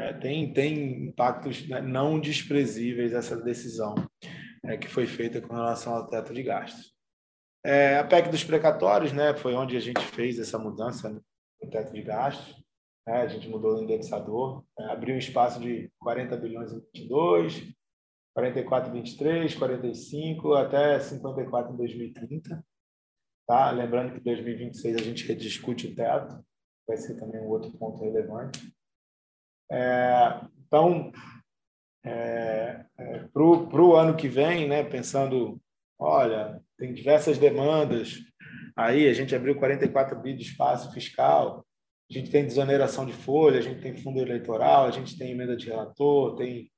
é, 0.00 0.14
tem, 0.14 0.50
tem 0.50 1.08
impactos 1.08 1.68
né, 1.68 1.82
não 1.82 2.18
desprezíveis 2.18 3.12
essa 3.12 3.36
decisão 3.36 3.94
é, 4.64 4.78
que 4.78 4.88
foi 4.88 5.06
feita 5.06 5.42
com 5.42 5.54
relação 5.54 5.94
ao 5.94 6.08
teto 6.08 6.32
de 6.32 6.42
gastos. 6.42 6.94
É, 7.62 7.98
a 7.98 8.04
PEC 8.04 8.30
dos 8.30 8.42
precatórios 8.42 9.12
né, 9.12 9.34
foi 9.34 9.54
onde 9.54 9.76
a 9.76 9.80
gente 9.80 10.00
fez 10.00 10.38
essa 10.38 10.58
mudança 10.58 11.10
no 11.10 11.70
teto 11.70 11.92
de 11.92 12.00
gastos. 12.00 12.56
Né, 13.06 13.20
a 13.20 13.26
gente 13.26 13.46
mudou 13.46 13.76
o 13.76 13.82
indexador, 13.82 14.64
abriu 14.88 15.14
um 15.14 15.18
espaço 15.18 15.60
de 15.60 15.92
40 16.00 16.34
bilhões 16.38 16.72
em 16.72 16.80
22, 16.94 17.74
44 18.34 18.90
em 18.90 19.02
23, 19.02 19.54
45 19.54 20.54
até 20.54 20.98
54 20.98 21.74
em 21.74 21.76
2030. 21.76 22.64
Tá? 23.46 23.70
Lembrando 23.70 24.12
que 24.14 24.20
em 24.20 24.22
2026 24.22 24.96
a 24.96 25.02
gente 25.02 25.26
rediscute 25.26 25.88
o 25.88 25.94
teto, 25.94 26.42
vai 26.88 26.96
ser 26.96 27.16
também 27.16 27.42
um 27.42 27.48
outro 27.48 27.70
ponto 27.72 28.02
relevante. 28.02 28.72
É, 29.70 30.40
então, 30.66 31.12
é, 32.04 32.84
é, 32.98 33.18
para 33.32 33.42
o 33.42 33.96
ano 33.96 34.16
que 34.16 34.28
vem, 34.28 34.68
né, 34.68 34.82
pensando, 34.82 35.60
olha, 35.98 36.60
tem 36.76 36.92
diversas 36.92 37.38
demandas, 37.38 38.18
aí 38.76 39.08
a 39.08 39.12
gente 39.12 39.34
abriu 39.34 39.54
44 39.56 40.18
bi 40.20 40.34
de 40.34 40.42
espaço 40.42 40.92
fiscal, 40.92 41.64
a 42.10 42.12
gente 42.12 42.30
tem 42.30 42.44
desoneração 42.44 43.06
de 43.06 43.12
folha, 43.12 43.60
a 43.60 43.62
gente 43.62 43.80
tem 43.80 43.96
fundo 43.96 44.18
eleitoral, 44.18 44.86
a 44.86 44.90
gente 44.90 45.16
tem 45.16 45.30
emenda 45.30 45.56
de 45.56 45.66
relator, 45.66 46.34
tem 46.34 46.70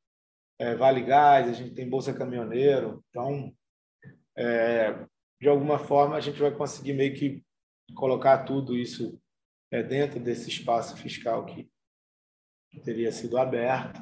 é, 0.59 0.75
Vale 0.75 1.01
Gás, 1.03 1.49
a 1.49 1.53
gente 1.55 1.75
tem 1.75 1.89
Bolsa 1.89 2.13
Caminhoneiro. 2.13 3.03
Então, 3.09 3.51
é, 4.37 5.07
de 5.41 5.49
alguma 5.49 5.79
forma, 5.79 6.17
a 6.17 6.21
gente 6.21 6.39
vai 6.39 6.51
conseguir 6.51 6.93
meio 6.93 7.15
que 7.15 7.43
colocar 7.95 8.45
tudo 8.45 8.77
isso 8.77 9.19
é, 9.71 9.83
dentro 9.83 10.21
desse 10.21 10.51
espaço 10.51 10.97
fiscal 10.99 11.47
que, 11.47 11.67
teria 12.81 13.13
sido 13.13 13.39
aberto. 13.39 14.01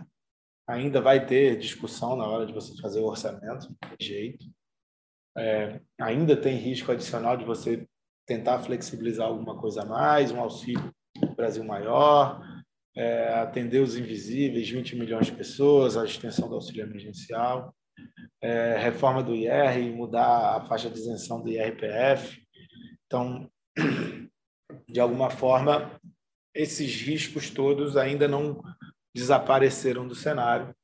Ainda 0.69 1.01
vai 1.01 1.27
ter 1.27 1.59
discussão 1.59 2.17
na 2.17 2.27
hora 2.27 2.47
de 2.47 2.53
você 2.53 2.77
fazer 2.81 3.01
o 3.01 3.07
orçamento, 3.07 3.69
de 3.99 4.07
jeito. 4.07 4.47
É, 5.37 5.81
ainda 6.01 6.37
tem 6.37 6.57
risco 6.57 6.93
adicional 6.93 7.37
de 7.37 7.45
você 7.45 7.87
tentar 8.27 8.61
flexibilizar 8.61 9.27
alguma 9.27 9.59
coisa 9.59 9.83
a 9.83 9.87
mais, 9.87 10.31
um 10.31 10.41
auxílio 10.41 10.93
Brasil 11.37 11.65
maior, 11.65 12.41
é, 12.97 13.35
atender 13.35 13.81
os 13.81 13.97
invisíveis, 13.97 14.69
20 14.69 14.97
milhões 14.97 15.27
de 15.27 15.33
pessoas, 15.33 15.97
a 15.97 16.05
extensão 16.05 16.49
do 16.49 16.55
auxílio 16.55 16.85
emergencial, 16.85 17.75
é, 18.43 18.77
reforma 18.79 19.23
do 19.23 19.35
IR, 19.35 19.93
mudar 19.95 20.57
a 20.57 20.65
faixa 20.65 20.89
de 20.89 20.99
isenção 20.99 21.43
do 21.43 21.49
IRPF. 21.49 22.41
Então, 23.07 23.51
de 24.89 25.01
alguma 25.01 25.31
forma, 25.31 26.00
esses 26.55 26.95
riscos 27.01 27.51
todos 27.51 27.97
ainda 27.97 28.27
não 28.27 28.63
desapareceram 29.15 30.07
do 30.07 30.15
cenário. 30.15 30.75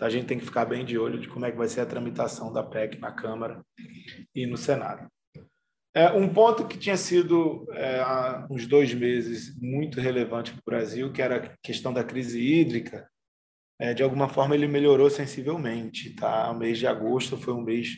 A 0.00 0.08
gente 0.08 0.26
tem 0.26 0.38
que 0.38 0.44
ficar 0.44 0.64
bem 0.64 0.84
de 0.84 0.98
olho 0.98 1.20
de 1.20 1.28
como 1.28 1.46
é 1.46 1.52
que 1.52 1.56
vai 1.58 1.68
ser 1.68 1.80
a 1.80 1.86
tramitação 1.86 2.52
da 2.52 2.62
PEC 2.62 2.98
na 2.98 3.12
Câmara 3.12 3.64
e 4.34 4.46
no 4.46 4.56
Senado. 4.56 5.08
É, 5.96 6.10
um 6.10 6.28
ponto 6.28 6.66
que 6.66 6.76
tinha 6.76 6.96
sido 6.96 7.68
é, 7.70 8.00
há 8.00 8.48
uns 8.50 8.66
dois 8.66 8.92
meses 8.92 9.56
muito 9.60 10.00
relevante 10.00 10.50
para 10.50 10.60
o 10.60 10.64
Brasil, 10.66 11.12
que 11.12 11.22
era 11.22 11.36
a 11.36 11.56
questão 11.62 11.92
da 11.92 12.02
crise 12.02 12.40
hídrica, 12.40 13.08
é, 13.78 13.94
de 13.94 14.02
alguma 14.02 14.28
forma 14.28 14.56
ele 14.56 14.66
melhorou 14.66 15.08
sensivelmente. 15.08 16.10
Tá? 16.16 16.50
O 16.50 16.58
mês 16.58 16.78
de 16.78 16.86
agosto 16.88 17.36
foi 17.36 17.54
um 17.54 17.62
mês 17.62 17.90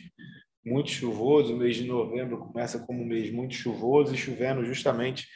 muito 0.63 0.91
chuvoso, 0.91 1.55
o 1.55 1.57
mês 1.57 1.77
de 1.77 1.85
novembro 1.85 2.37
começa 2.37 2.77
como 2.85 3.01
um 3.01 3.07
mês 3.07 3.31
muito 3.31 3.55
chuvoso 3.55 4.13
e 4.13 4.17
chovendo 4.17 4.63
justamente 4.63 5.27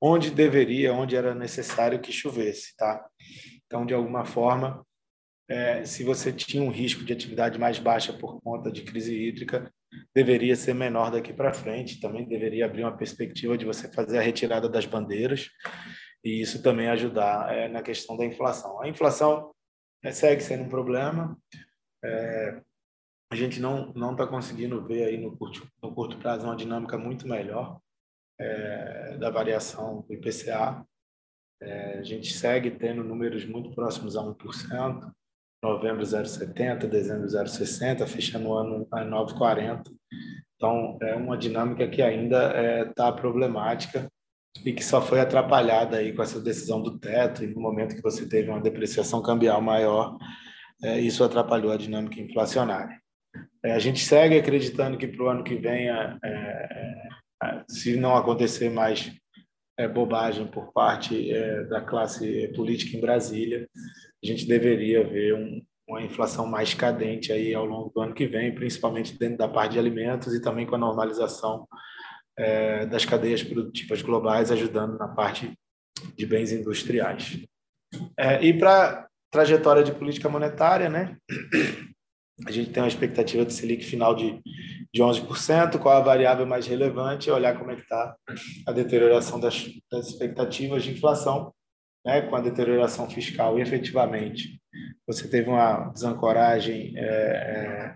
onde 0.00 0.30
deveria, 0.30 0.94
onde 0.94 1.14
era 1.14 1.34
necessário 1.34 2.00
que 2.00 2.12
chovesse. 2.12 2.74
Tá? 2.76 3.04
Então, 3.66 3.84
de 3.84 3.92
alguma 3.92 4.24
forma, 4.24 4.84
é, 5.48 5.84
se 5.84 6.04
você 6.04 6.32
tinha 6.32 6.62
um 6.62 6.70
risco 6.70 7.04
de 7.04 7.12
atividade 7.12 7.58
mais 7.58 7.78
baixa 7.78 8.12
por 8.12 8.40
conta 8.40 8.70
de 8.70 8.82
crise 8.82 9.14
hídrica, 9.14 9.72
deveria 10.14 10.56
ser 10.56 10.74
menor 10.74 11.10
daqui 11.10 11.32
para 11.32 11.52
frente. 11.52 12.00
Também 12.00 12.26
deveria 12.26 12.64
abrir 12.64 12.84
uma 12.84 12.96
perspectiva 12.96 13.58
de 13.58 13.64
você 13.64 13.90
fazer 13.92 14.18
a 14.18 14.22
retirada 14.22 14.68
das 14.68 14.86
bandeiras 14.86 15.50
e 16.24 16.40
isso 16.40 16.62
também 16.62 16.88
ajudar 16.88 17.52
é, 17.52 17.68
na 17.68 17.82
questão 17.82 18.16
da 18.16 18.24
inflação. 18.24 18.80
A 18.80 18.88
inflação 18.88 19.52
é, 20.02 20.12
segue 20.12 20.42
sendo 20.42 20.64
um 20.64 20.68
problema. 20.68 21.36
É, 22.04 22.60
a 23.32 23.36
gente 23.36 23.60
não 23.60 23.92
não 23.94 24.12
está 24.12 24.26
conseguindo 24.26 24.84
ver 24.84 25.04
aí 25.04 25.18
no 25.18 25.36
curto, 25.36 25.68
no 25.82 25.94
curto 25.94 26.16
prazo 26.18 26.46
uma 26.46 26.56
dinâmica 26.56 26.98
muito 26.98 27.28
melhor 27.28 27.80
é, 28.40 29.16
da 29.18 29.30
variação 29.30 30.04
do 30.08 30.14
IPCA. 30.14 30.84
É, 31.62 31.98
a 31.98 32.02
gente 32.02 32.32
segue 32.32 32.70
tendo 32.70 33.04
números 33.04 33.44
muito 33.44 33.70
próximos 33.74 34.16
a 34.16 34.22
1% 34.22 35.12
novembro 35.62 36.02
0,70, 36.02 36.86
dezembro 36.86 37.26
0,60, 37.26 38.06
fechando 38.06 38.48
o 38.48 38.54
ano 38.54 38.88
a 38.90 39.04
9,40. 39.04 39.92
Então, 40.56 40.98
é 41.02 41.14
uma 41.14 41.36
dinâmica 41.36 41.88
que 41.88 42.02
ainda 42.02 42.86
está 42.88 43.08
é, 43.08 43.12
problemática 43.12 44.10
e 44.64 44.72
que 44.72 44.84
só 44.84 45.00
foi 45.00 45.20
atrapalhada 45.20 45.98
aí 45.98 46.12
com 46.12 46.22
essa 46.22 46.40
decisão 46.40 46.82
do 46.82 46.98
teto 46.98 47.44
e 47.44 47.46
no 47.46 47.60
momento 47.60 47.94
que 47.94 48.02
você 48.02 48.28
teve 48.28 48.50
uma 48.50 48.60
depreciação 48.60 49.22
cambial 49.22 49.60
maior, 49.60 50.16
é, 50.82 50.98
isso 50.98 51.22
atrapalhou 51.22 51.72
a 51.72 51.76
dinâmica 51.76 52.20
inflacionária. 52.20 52.98
É, 53.62 53.72
a 53.72 53.78
gente 53.78 54.00
segue 54.00 54.38
acreditando 54.38 54.98
que 54.98 55.06
para 55.06 55.24
o 55.24 55.28
ano 55.28 55.44
que 55.44 55.54
vem, 55.54 55.88
se 57.68 57.96
não 57.96 58.16
acontecer 58.16 58.68
mais 58.70 59.12
bobagem 59.94 60.46
por 60.46 60.72
parte 60.72 61.32
da 61.68 61.80
classe 61.80 62.48
política 62.54 62.96
em 62.96 63.00
Brasília, 63.00 63.66
a 64.22 64.26
gente 64.26 64.46
deveria 64.46 65.02
ver 65.02 65.34
um, 65.34 65.62
uma 65.90 66.02
inflação 66.02 66.46
mais 66.46 66.72
cadente 66.72 67.32
aí 67.32 67.52
ao 67.52 67.64
longo 67.64 67.90
do 67.90 68.00
ano 68.00 68.14
que 68.14 68.26
vem, 68.26 68.54
principalmente 68.54 69.18
dentro 69.18 69.38
da 69.38 69.48
parte 69.48 69.72
de 69.72 69.78
alimentos 69.78 70.32
e 70.32 70.40
também 70.40 70.66
com 70.66 70.76
a 70.76 70.78
normalização 70.78 71.66
é, 72.38 72.86
das 72.86 73.04
cadeias 73.04 73.42
produtivas 73.42 74.00
globais, 74.00 74.52
ajudando 74.52 74.96
na 74.96 75.08
parte 75.08 75.52
de 76.16 76.26
bens 76.26 76.52
industriais. 76.52 77.44
É, 78.16 78.42
e 78.44 78.56
para 78.56 79.08
trajetória 79.30 79.82
de 79.82 79.92
política 79.92 80.28
monetária, 80.28 80.88
né? 80.88 81.16
A 82.46 82.50
gente 82.50 82.70
tem 82.70 82.82
uma 82.82 82.88
expectativa 82.88 83.44
de 83.44 83.52
Selic 83.52 83.84
final 83.84 84.14
de, 84.14 84.40
de 84.92 85.02
11%, 85.02 85.78
qual 85.78 85.96
a 85.96 86.00
variável 86.00 86.46
mais 86.46 86.66
relevante, 86.66 87.28
é 87.28 87.32
olhar 87.32 87.58
como 87.58 87.70
é 87.70 87.76
que 87.76 87.82
está 87.82 88.16
a 88.66 88.72
deterioração 88.72 89.38
das, 89.38 89.66
das 89.90 90.08
expectativas 90.08 90.82
de 90.82 90.92
inflação 90.92 91.52
né, 92.04 92.22
com 92.22 92.36
a 92.36 92.40
deterioração 92.40 93.08
fiscal 93.08 93.58
e 93.58 93.62
efetivamente 93.62 94.60
você 95.06 95.28
teve 95.28 95.50
uma 95.50 95.88
desancoragem 95.88 96.94
é, 96.96 97.04
é, 97.04 97.94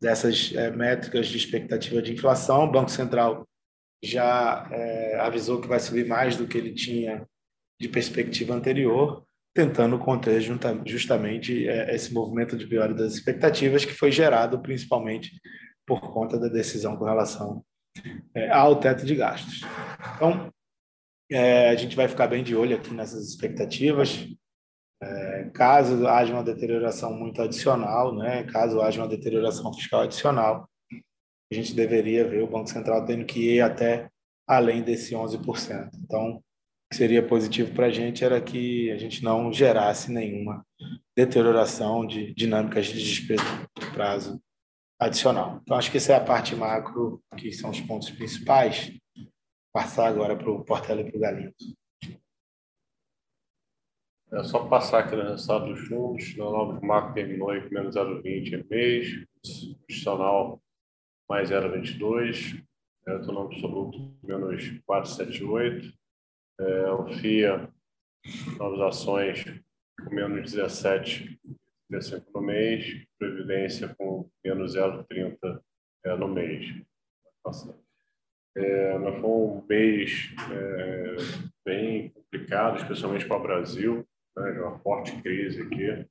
dessas 0.00 0.52
é, 0.54 0.70
métricas 0.70 1.28
de 1.28 1.36
expectativa 1.36 2.00
de 2.00 2.12
inflação, 2.12 2.64
o 2.64 2.70
Banco 2.70 2.90
Central 2.90 3.46
já 4.02 4.68
é, 4.70 5.18
avisou 5.20 5.60
que 5.60 5.66
vai 5.66 5.80
subir 5.80 6.06
mais 6.06 6.36
do 6.36 6.46
que 6.46 6.56
ele 6.56 6.72
tinha 6.72 7.26
de 7.80 7.88
perspectiva 7.88 8.54
anterior, 8.54 9.24
tentando 9.58 9.98
conter 9.98 10.40
justamente 10.86 11.68
é, 11.68 11.92
esse 11.92 12.14
movimento 12.14 12.56
de 12.56 12.64
piora 12.64 12.94
das 12.94 13.14
expectativas 13.14 13.84
que 13.84 13.92
foi 13.92 14.12
gerado 14.12 14.62
principalmente 14.62 15.32
por 15.84 16.00
conta 16.12 16.38
da 16.38 16.46
decisão 16.46 16.96
com 16.96 17.04
relação 17.04 17.64
é, 18.36 18.48
ao 18.52 18.78
teto 18.78 19.04
de 19.04 19.16
gastos. 19.16 19.62
Então, 20.14 20.48
é, 21.28 21.70
a 21.70 21.74
gente 21.74 21.96
vai 21.96 22.06
ficar 22.06 22.28
bem 22.28 22.44
de 22.44 22.54
olho 22.54 22.76
aqui 22.76 22.94
nessas 22.94 23.28
expectativas. 23.28 24.28
Caso 25.54 26.06
haja 26.06 26.32
uma 26.32 26.44
deterioração 26.44 27.12
muito 27.12 27.42
adicional, 27.42 28.14
né, 28.14 28.44
caso 28.44 28.80
haja 28.80 29.00
uma 29.00 29.08
deterioração 29.08 29.72
fiscal 29.72 30.02
adicional, 30.02 30.68
a 30.92 31.54
gente 31.54 31.74
deveria 31.74 32.28
ver 32.28 32.42
o 32.42 32.48
Banco 32.48 32.68
Central 32.68 33.04
tendo 33.04 33.24
que 33.24 33.54
ir 33.54 33.60
até 33.60 34.08
além 34.46 34.82
desse 34.82 35.14
11%. 35.14 35.90
Então, 36.04 36.42
que 36.90 36.96
seria 36.96 37.26
positivo 37.26 37.74
para 37.74 37.86
a 37.86 37.90
gente 37.90 38.24
era 38.24 38.40
que 38.40 38.90
a 38.90 38.96
gente 38.96 39.22
não 39.22 39.52
gerasse 39.52 40.10
nenhuma 40.10 40.66
deterioração 41.16 42.06
de 42.06 42.32
dinâmicas 42.34 42.86
de 42.86 42.98
despesa 42.98 43.42
de 43.78 43.90
prazo 43.92 44.40
adicional. 44.98 45.60
Então, 45.62 45.76
acho 45.76 45.90
que 45.90 45.98
essa 45.98 46.12
é 46.12 46.16
a 46.16 46.24
parte 46.24 46.56
macro, 46.56 47.22
que 47.36 47.52
são 47.52 47.70
os 47.70 47.80
pontos 47.80 48.10
principais 48.10 48.92
passar 49.72 50.08
agora 50.08 50.36
para 50.36 50.50
o 50.50 50.64
Portela 50.64 51.02
e 51.02 51.04
para 51.04 51.16
o 51.16 51.20
Galindo. 51.20 51.54
É 54.30 54.42
só 54.42 54.66
passar 54.66 55.00
aqui 55.00 55.16
no 55.16 55.22
resultado 55.22 55.66
dos 55.66 55.88
fundos. 55.88 56.34
O 56.34 56.38
nova 56.38 56.80
macro 56.80 57.14
terminou 57.14 57.48
com 57.48 57.74
menos 57.74 57.94
0,20 57.94 58.66
mês, 58.68 59.26
institucional 59.44 60.60
mais 61.28 61.50
0,22, 61.50 62.64
é, 63.06 63.12
autonômico 63.12 63.54
absoluto 63.54 64.16
menos 64.22 64.62
4,78, 64.88 65.92
é, 66.60 66.90
o 66.92 67.06
FIA, 67.08 67.68
novas 68.58 68.80
ações 68.80 69.44
com 70.04 70.14
menos 70.14 70.52
17 70.52 71.38
no 72.34 72.42
mês, 72.42 73.06
Previdência 73.18 73.94
com 73.96 74.28
menos 74.44 74.76
0,30 74.76 75.60
é, 76.04 76.16
no 76.16 76.28
mês. 76.28 76.66
Nossa. 77.44 77.74
É, 78.56 78.98
mas 78.98 79.18
foi 79.20 79.30
um 79.30 79.64
mês 79.68 80.30
é, 80.52 81.16
bem 81.64 82.10
complicado, 82.10 82.78
especialmente 82.78 83.26
para 83.26 83.36
o 83.36 83.42
Brasil, 83.42 84.06
né, 84.36 84.52
de 84.52 84.58
uma 84.58 84.78
forte 84.80 85.20
crise 85.22 85.62
aqui. 85.62 86.06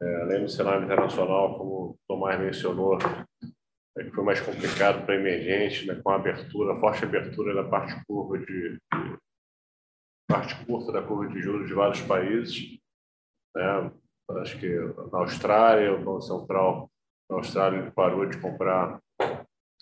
É, 0.00 0.22
além 0.22 0.42
do 0.44 0.48
cenário 0.48 0.84
internacional, 0.84 1.58
como 1.58 1.70
o 1.72 1.98
Tomás 2.06 2.38
mencionou, 2.40 2.98
é, 3.96 4.04
que 4.04 4.10
foi 4.10 4.24
mais 4.24 4.40
complicado 4.40 5.04
para 5.04 5.16
emergentes, 5.16 5.86
né, 5.86 6.00
com 6.02 6.10
a 6.10 6.16
abertura, 6.16 6.72
a 6.72 6.76
forte 6.76 7.04
abertura 7.04 7.54
da 7.54 7.64
parte 7.64 7.94
curva 8.06 8.38
de 8.38 8.78
parte 10.28 10.54
curta 10.66 10.92
da 10.92 11.02
curva 11.02 11.32
de 11.32 11.40
juros 11.40 11.66
de 11.66 11.74
vários 11.74 12.02
países. 12.02 12.78
Né? 13.56 13.90
Acho 14.42 14.60
que 14.60 14.68
na 15.10 15.18
Austrália, 15.20 15.94
o 15.94 16.04
Banco 16.04 16.20
Central 16.20 16.90
na 17.30 17.36
Austrália 17.36 17.90
parou 17.90 18.26
de 18.26 18.38
comprar 18.38 19.00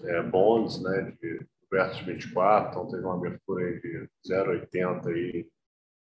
é, 0.02 0.22
bonds 0.22 0.80
né, 0.80 1.16
de 1.20 1.44
versus 1.70 2.00
24, 2.00 2.70
então 2.70 2.88
teve 2.88 3.04
uma 3.04 3.16
abertura 3.16 3.80
de 3.80 4.08
0,80 4.26 5.08
aí 5.08 5.48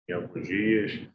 em 0.07 0.13
alguns 0.13 0.47
dias. 0.47 1.09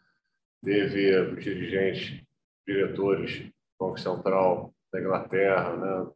Teve 0.62 1.16
os 1.20 1.42
dirigentes, 1.42 2.22
diretores 2.66 3.40
do 3.40 3.52
Banco 3.78 3.98
Central 3.98 4.74
da 4.92 5.00
Inglaterra, 5.00 5.76
né, 5.76 6.12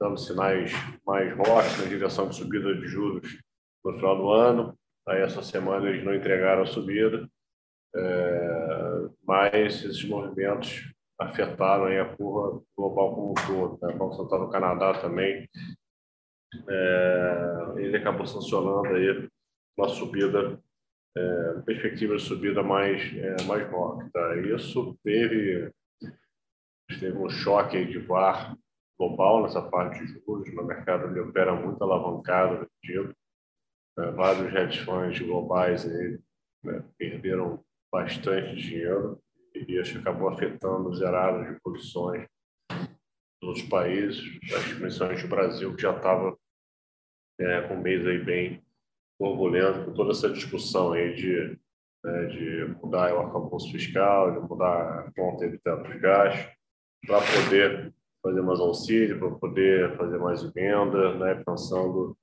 dando 0.00 0.18
sinais 0.18 0.72
mais 1.06 1.34
fortes 1.36 1.78
na 1.78 1.84
direção 1.84 2.28
de 2.28 2.36
subida 2.36 2.74
de 2.74 2.86
juros 2.86 3.38
no 3.84 3.92
final 3.94 4.16
do 4.16 4.30
ano. 4.30 4.78
Aí 5.06 5.20
essa 5.20 5.42
semana 5.42 5.88
eles 5.88 6.04
não 6.04 6.14
entregaram 6.14 6.62
a 6.62 6.66
subida, 6.66 7.28
é, 7.94 9.08
mas 9.22 9.84
esses 9.84 10.04
movimentos 10.04 10.92
afetaram 11.18 11.84
aí 11.86 11.98
a 11.98 12.16
curva 12.16 12.62
global 12.76 13.14
como 13.14 13.30
um 13.30 13.34
todo. 13.34 13.78
Né? 13.82 13.94
Vamos 13.96 14.16
Central 14.16 14.40
no 14.40 14.50
Canadá 14.50 15.00
também, 15.00 15.48
é, 16.68 17.74
ele 17.76 17.96
acabou 17.96 18.26
sancionando 18.26 18.88
aí 18.88 19.28
uma 19.76 19.88
subida, 19.88 20.60
é, 21.16 21.52
perspectiva 21.64 22.16
de 22.16 22.22
subida 22.22 22.62
mais, 22.62 23.02
é, 23.16 23.42
mais 23.44 23.70
rápida. 23.70 24.54
Isso 24.54 24.96
teve, 25.02 25.70
teve 27.00 27.18
um 27.18 27.28
choque 27.28 27.84
de 27.84 27.98
VAR 27.98 28.56
global 28.98 29.42
nessa 29.42 29.62
parte 29.62 30.04
de 30.04 30.12
juros, 30.20 30.54
no 30.54 30.64
mercado 30.64 31.08
ele 31.08 31.20
opera 31.20 31.54
muito 31.54 31.82
alavancado, 31.82 32.66
tipo. 32.82 33.14
É, 33.98 34.10
vários 34.10 34.52
hedge 34.52 34.84
funds 34.84 35.20
globais 35.20 35.86
aí, 35.86 36.18
né, 36.64 36.84
perderam 36.98 37.64
bastante 37.92 38.56
dinheiro 38.56 39.20
e 39.54 39.78
isso 39.78 39.98
acabou 39.98 40.28
afetando 40.28 40.88
os 40.88 40.98
zerados 40.98 41.46
de 41.46 41.60
posições 41.60 42.26
dos 43.40 43.62
países, 43.62 44.20
principalmente 44.78 45.24
o 45.24 45.28
Brasil, 45.28 45.76
que 45.76 45.82
já 45.82 45.94
estava 45.94 46.36
é, 47.38 47.62
com 47.62 47.74
um 47.74 47.80
mês 47.80 48.04
aí 48.06 48.18
bem 48.18 48.64
turbulento, 49.18 49.84
com 49.84 49.92
toda 49.92 50.10
essa 50.10 50.30
discussão 50.30 50.92
aí 50.92 51.14
de, 51.14 51.58
né, 52.04 52.26
de 52.26 52.64
mudar 52.82 53.14
o 53.14 53.20
arcabouço 53.20 53.70
fiscal, 53.70 54.32
de 54.32 54.48
mudar 54.48 55.00
a 55.00 55.12
conta 55.12 55.48
de 55.48 55.58
teto 55.58 55.84
de 55.84 55.98
gastos, 55.98 56.52
para 57.06 57.20
poder 57.20 57.94
fazer 58.22 58.42
mais 58.42 58.58
auxílio, 58.58 59.18
para 59.18 59.30
poder 59.32 59.96
fazer 59.96 60.18
mais 60.18 60.42
venda, 60.52 61.14
né, 61.14 61.42
pensando 61.44 62.16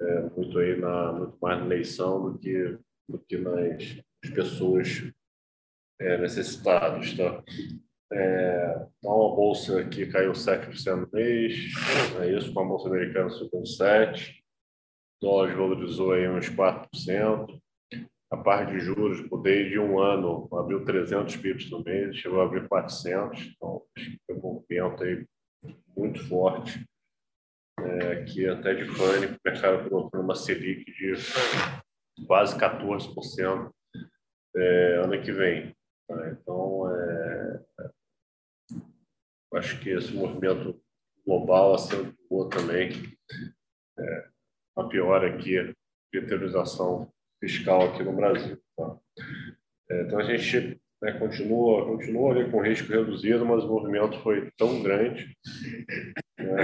é, 0.00 0.20
muito 0.36 0.58
aí 0.58 0.78
na 0.78 1.12
muito 1.12 1.36
mais 1.40 1.58
na 1.58 1.66
eleição 1.66 2.30
do 2.32 2.38
que 2.38 2.78
do 3.08 3.18
que 3.18 3.38
nas 3.38 4.00
pessoas 4.34 5.10
é, 6.00 6.18
necessitadas, 6.18 7.16
tá? 7.16 7.42
É, 8.10 8.86
então, 8.98 9.12
a 9.12 9.36
bolsa 9.36 9.80
aqui 9.80 10.06
caiu 10.06 10.32
7% 10.32 10.96
no 10.96 11.08
mês, 11.12 11.72
é 12.20 12.32
isso, 12.32 12.52
com 12.54 12.60
a 12.60 12.64
bolsa 12.64 12.88
americana 12.88 13.28
subiu 13.28 13.62
7%, 13.62 14.34
o 15.20 15.26
dólar 15.26 15.56
valorizou 15.56 16.12
aí 16.12 16.28
uns 16.28 16.48
4%, 16.48 17.60
a 18.30 18.36
parte 18.36 18.72
de 18.72 18.80
juros, 18.80 19.26
desde 19.42 19.78
um 19.78 19.98
ano, 19.98 20.48
abriu 20.52 20.84
300 20.84 21.36
pips 21.36 21.70
no 21.70 21.82
mês, 21.82 22.16
chegou 22.16 22.40
a 22.40 22.44
abrir 22.44 22.68
400, 22.68 23.54
então 23.54 23.82
acho 23.96 24.10
que 24.10 24.18
foi 24.26 24.36
um 24.36 24.40
movimento 24.40 25.02
aí 25.02 25.26
muito 25.96 26.26
forte, 26.28 26.86
é, 27.84 28.24
que 28.24 28.46
até 28.48 28.74
de 28.74 28.84
pânico, 28.96 29.34
o 29.34 29.38
mercado 29.44 29.88
colocou 29.88 30.20
uma 30.20 30.34
Selic 30.34 30.84
de 30.84 31.14
quase 32.26 32.58
14% 32.58 33.70
é, 34.56 35.00
ano 35.04 35.22
que 35.22 35.32
vem. 35.32 35.74
Tá? 36.08 36.30
Então, 36.30 36.90
é, 36.90 37.60
acho 39.54 39.80
que 39.80 39.90
esse 39.90 40.12
movimento 40.12 40.80
global 41.26 41.74
acentuou 41.74 42.48
também 42.48 42.90
é, 43.98 44.28
a 44.76 44.84
pior 44.84 45.24
aqui 45.24 45.62
de 45.62 45.74
deteriorização 46.12 47.12
fiscal 47.40 47.82
aqui 47.82 48.02
no 48.02 48.14
Brasil. 48.14 48.58
Tá? 48.76 48.98
É, 49.90 50.02
então 50.02 50.18
a 50.18 50.24
gente 50.24 50.80
né, 51.02 51.12
continua, 51.18 51.86
continua 51.86 52.32
ali 52.32 52.50
com 52.50 52.62
risco 52.62 52.90
reduzido, 52.90 53.44
mas 53.44 53.64
o 53.64 53.68
movimento 53.68 54.18
foi 54.20 54.50
tão 54.56 54.82
grande 54.82 55.36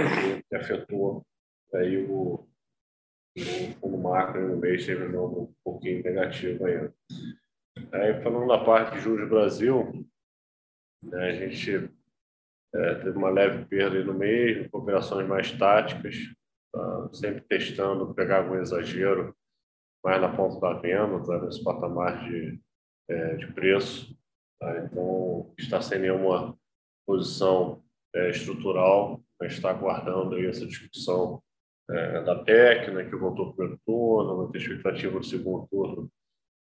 né, 0.03 0.41
que 0.47 0.55
afetou 0.55 1.25
aí 1.73 2.05
o, 2.05 2.47
o 3.81 3.97
macro 3.97 4.47
no 4.47 4.57
mês 4.57 4.85
teve 4.85 5.15
um 5.17 5.53
pouquinho 5.63 6.03
negativo 6.03 6.65
ainda. 6.65 6.93
Aí, 7.91 8.21
falando 8.21 8.47
da 8.47 8.63
parte 8.63 8.95
de 8.95 9.01
juros 9.01 9.27
do 9.27 9.35
Brasil, 9.35 10.07
né, 11.03 11.29
a 11.29 11.31
gente 11.33 11.89
é, 12.73 12.95
teve 12.95 13.17
uma 13.17 13.29
leve 13.29 13.65
perda 13.65 14.03
no 14.03 14.13
mês, 14.13 14.67
com 14.69 14.79
operações 14.79 15.27
mais 15.27 15.51
táticas, 15.51 16.15
tá? 16.71 17.09
sempre 17.13 17.41
testando 17.41 18.13
pegar 18.13 18.39
algum 18.39 18.55
exagero 18.55 19.35
mais 20.03 20.21
na 20.21 20.33
ponta 20.33 20.59
da 20.59 20.73
venda, 20.79 21.23
tá? 21.23 21.41
nesse 21.41 21.63
patamar 21.63 22.23
de, 22.25 22.59
é, 23.09 23.35
de 23.35 23.51
preço. 23.53 24.17
Tá? 24.59 24.79
Então, 24.85 25.53
está 25.57 25.81
sem 25.81 25.99
nenhuma 25.99 26.57
posição 27.05 27.84
é, 28.15 28.29
estrutural, 28.29 29.21
a 29.41 29.45
gente 29.45 29.57
está 29.57 29.69
aguardando 29.69 30.35
aí 30.35 30.45
essa 30.45 30.65
discussão 30.65 31.43
é, 31.89 32.23
da 32.23 32.35
PEC, 32.43 32.91
né, 32.91 33.03
que 33.03 33.15
voltou 33.15 33.47
para 33.47 33.51
o 33.51 33.55
primeiro 33.55 33.81
turno, 33.85 34.37
vai 34.37 34.51
ter 34.51 34.57
expectativa 34.57 35.19
do 35.19 35.25
segundo 35.25 35.67
turno 35.67 36.09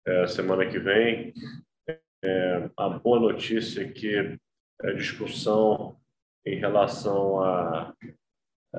é, 0.06 0.26
semana 0.26 0.66
que 0.66 0.78
vem. 0.78 1.32
É, 2.24 2.70
a 2.76 2.88
boa 2.88 3.20
notícia 3.20 3.82
é 3.82 3.88
que 3.88 4.38
a 4.82 4.92
discussão 4.92 6.00
em 6.46 6.56
relação 6.56 7.40
a, 7.40 7.94
a, 8.74 8.78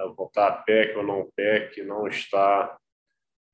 a 0.00 0.14
votar 0.16 0.50
a 0.50 0.62
PEC 0.62 0.96
ou 0.96 1.04
não 1.04 1.30
PEC 1.36 1.82
não 1.84 2.08
está 2.08 2.76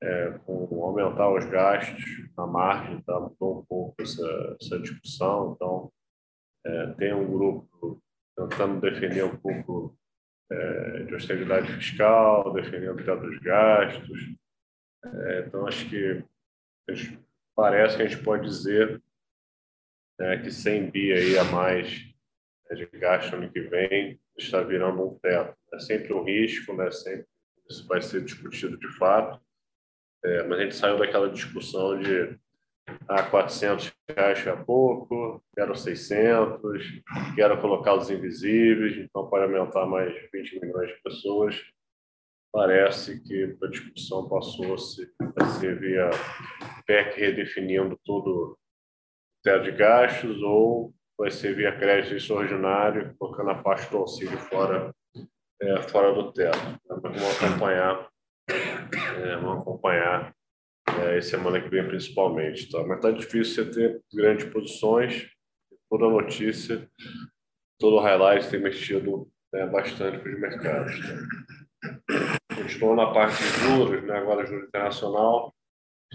é, 0.01 0.31
com 0.45 0.83
aumentar 0.83 1.31
os 1.31 1.45
gastos 1.45 2.03
na 2.37 2.47
margem, 2.47 3.01
tá? 3.01 3.19
um 3.19 3.35
pouco 3.35 3.93
essa, 3.99 4.57
essa 4.61 4.79
discussão. 4.79 5.53
Então, 5.53 5.91
é, 6.65 6.87
tem 6.93 7.13
um 7.13 7.29
grupo 7.29 8.01
tentando 8.47 8.81
defender 8.81 9.23
um 9.23 9.35
pouco 9.35 9.97
é, 10.51 11.03
de 11.03 11.13
austeridade 11.13 11.71
fiscal, 11.73 12.53
defendendo 12.53 12.99
o 12.99 13.03
teto 13.03 13.21
dos 13.21 13.39
gastos. 13.39 14.19
É, 15.03 15.45
então, 15.47 15.67
acho 15.67 15.89
que 15.89 16.23
parece 17.55 17.97
que 17.97 18.03
a 18.03 18.07
gente 18.07 18.23
pode 18.23 18.47
dizer 18.47 19.01
né, 20.19 20.37
que 20.37 20.51
100 20.51 20.91
bi 20.91 21.13
aí 21.13 21.37
a 21.37 21.43
mais 21.45 22.05
né, 22.69 22.75
de 22.75 22.85
gasto 22.97 23.35
ano 23.35 23.51
que 23.51 23.61
vem 23.61 24.19
está 24.37 24.61
virando 24.61 25.05
um 25.05 25.19
teto. 25.19 25.55
É 25.73 25.79
sempre 25.79 26.13
um 26.13 26.23
risco, 26.23 26.73
né? 26.73 26.89
sempre 26.91 27.27
isso 27.69 27.87
vai 27.87 28.01
ser 28.01 28.23
discutido 28.23 28.77
de 28.77 28.87
fato, 28.97 29.39
é, 30.23 30.43
mas 30.43 30.59
a 30.59 30.63
gente 30.63 30.75
saiu 30.75 30.97
daquela 30.97 31.29
discussão 31.29 31.99
de 31.99 32.37
ah, 33.07 33.23
400 33.23 33.93
reais 34.09 34.45
é 34.45 34.55
pouco, 34.55 35.43
quero 35.55 35.75
600, 35.75 37.01
quero 37.35 37.59
colocar 37.59 37.95
os 37.95 38.09
invisíveis, 38.09 38.97
então 38.97 39.29
pode 39.29 39.43
aumentar 39.43 39.85
mais 39.85 40.13
20 40.31 40.59
milhões 40.59 40.89
de 40.89 41.01
pessoas. 41.01 41.55
Parece 42.51 43.21
que 43.23 43.57
a 43.63 43.67
discussão 43.67 44.27
passou-se 44.27 45.07
a 45.35 45.45
ser 45.45 45.79
via 45.79 46.09
PEC 46.85 47.19
redefinindo 47.19 47.99
todo 48.03 48.27
o 48.27 48.57
teto 49.43 49.63
de 49.63 49.71
gastos 49.71 50.41
ou 50.41 50.93
vai 51.17 51.29
ser 51.29 51.53
via 51.53 51.77
crédito 51.77 52.15
extraordinário, 52.15 53.13
colocando 53.19 53.51
a 53.51 53.55
parte 53.55 53.89
do 53.91 53.97
auxílio 53.97 54.37
fora, 54.37 54.93
é, 55.61 55.81
fora 55.83 56.13
do 56.13 56.31
teto. 56.31 56.57
Vamos 56.87 57.21
acompanhar, 57.43 58.09
é, 58.49 59.35
vamos 59.35 59.61
acompanhar 59.61 60.33
é, 61.03 61.21
semana 61.21 61.61
que 61.61 61.69
vem 61.69 61.87
principalmente. 61.87 62.69
Tá? 62.69 62.83
Mas 62.83 62.97
está 62.97 63.11
difícil 63.11 63.65
você 63.65 63.71
ter 63.71 64.01
grandes 64.13 64.45
posições. 64.45 65.29
Toda 65.89 66.07
notícia, 66.07 66.87
todo 67.79 67.99
highlight 67.99 68.49
tem 68.49 68.59
mexido 68.59 69.27
né, 69.51 69.65
bastante 69.65 70.19
para 70.19 70.31
os 70.31 70.39
mercados. 70.39 70.99
Tá? 70.99 72.55
Continuou 72.55 72.95
na 72.95 73.11
parte 73.11 73.37
de 73.41 73.49
juros, 73.59 74.03
né? 74.03 74.17
agora 74.17 74.45
juros 74.45 74.67
internacional, 74.67 75.53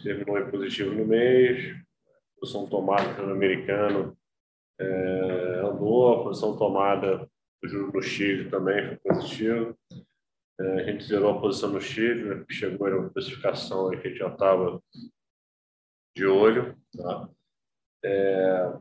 terminou 0.03 0.39
em 0.39 0.51
positivo 0.51 0.95
no 0.95 1.07
mês, 1.07 1.75
posição 2.39 2.69
tomada 2.69 3.15
pelo 3.15 3.33
americano 3.33 4.17
é, 4.79 5.61
andou, 5.65 6.21
a 6.21 6.25
posição 6.25 6.57
tomada 6.57 7.29
do 7.63 7.69
juro 7.69 7.93
no 7.93 8.03
Chile 8.03 8.51
também 8.51 8.87
foi 8.87 8.97
positivo. 8.97 9.77
É, 10.61 10.81
a 10.81 10.85
gente 10.85 11.05
zerou 11.05 11.31
a 11.37 11.41
posição 11.41 11.71
no 11.71 11.81
Chile, 11.81 12.25
né, 12.25 12.45
chegou 12.49 12.87
a 12.87 12.97
uma 12.97 13.11
precificação 13.11 13.91
que 13.91 13.97
a 13.97 14.09
gente 14.09 14.19
já 14.19 14.29
estava 14.29 14.81
de 16.17 16.27
olho. 16.27 16.77
Tá? 16.97 17.29
É, 18.05 18.73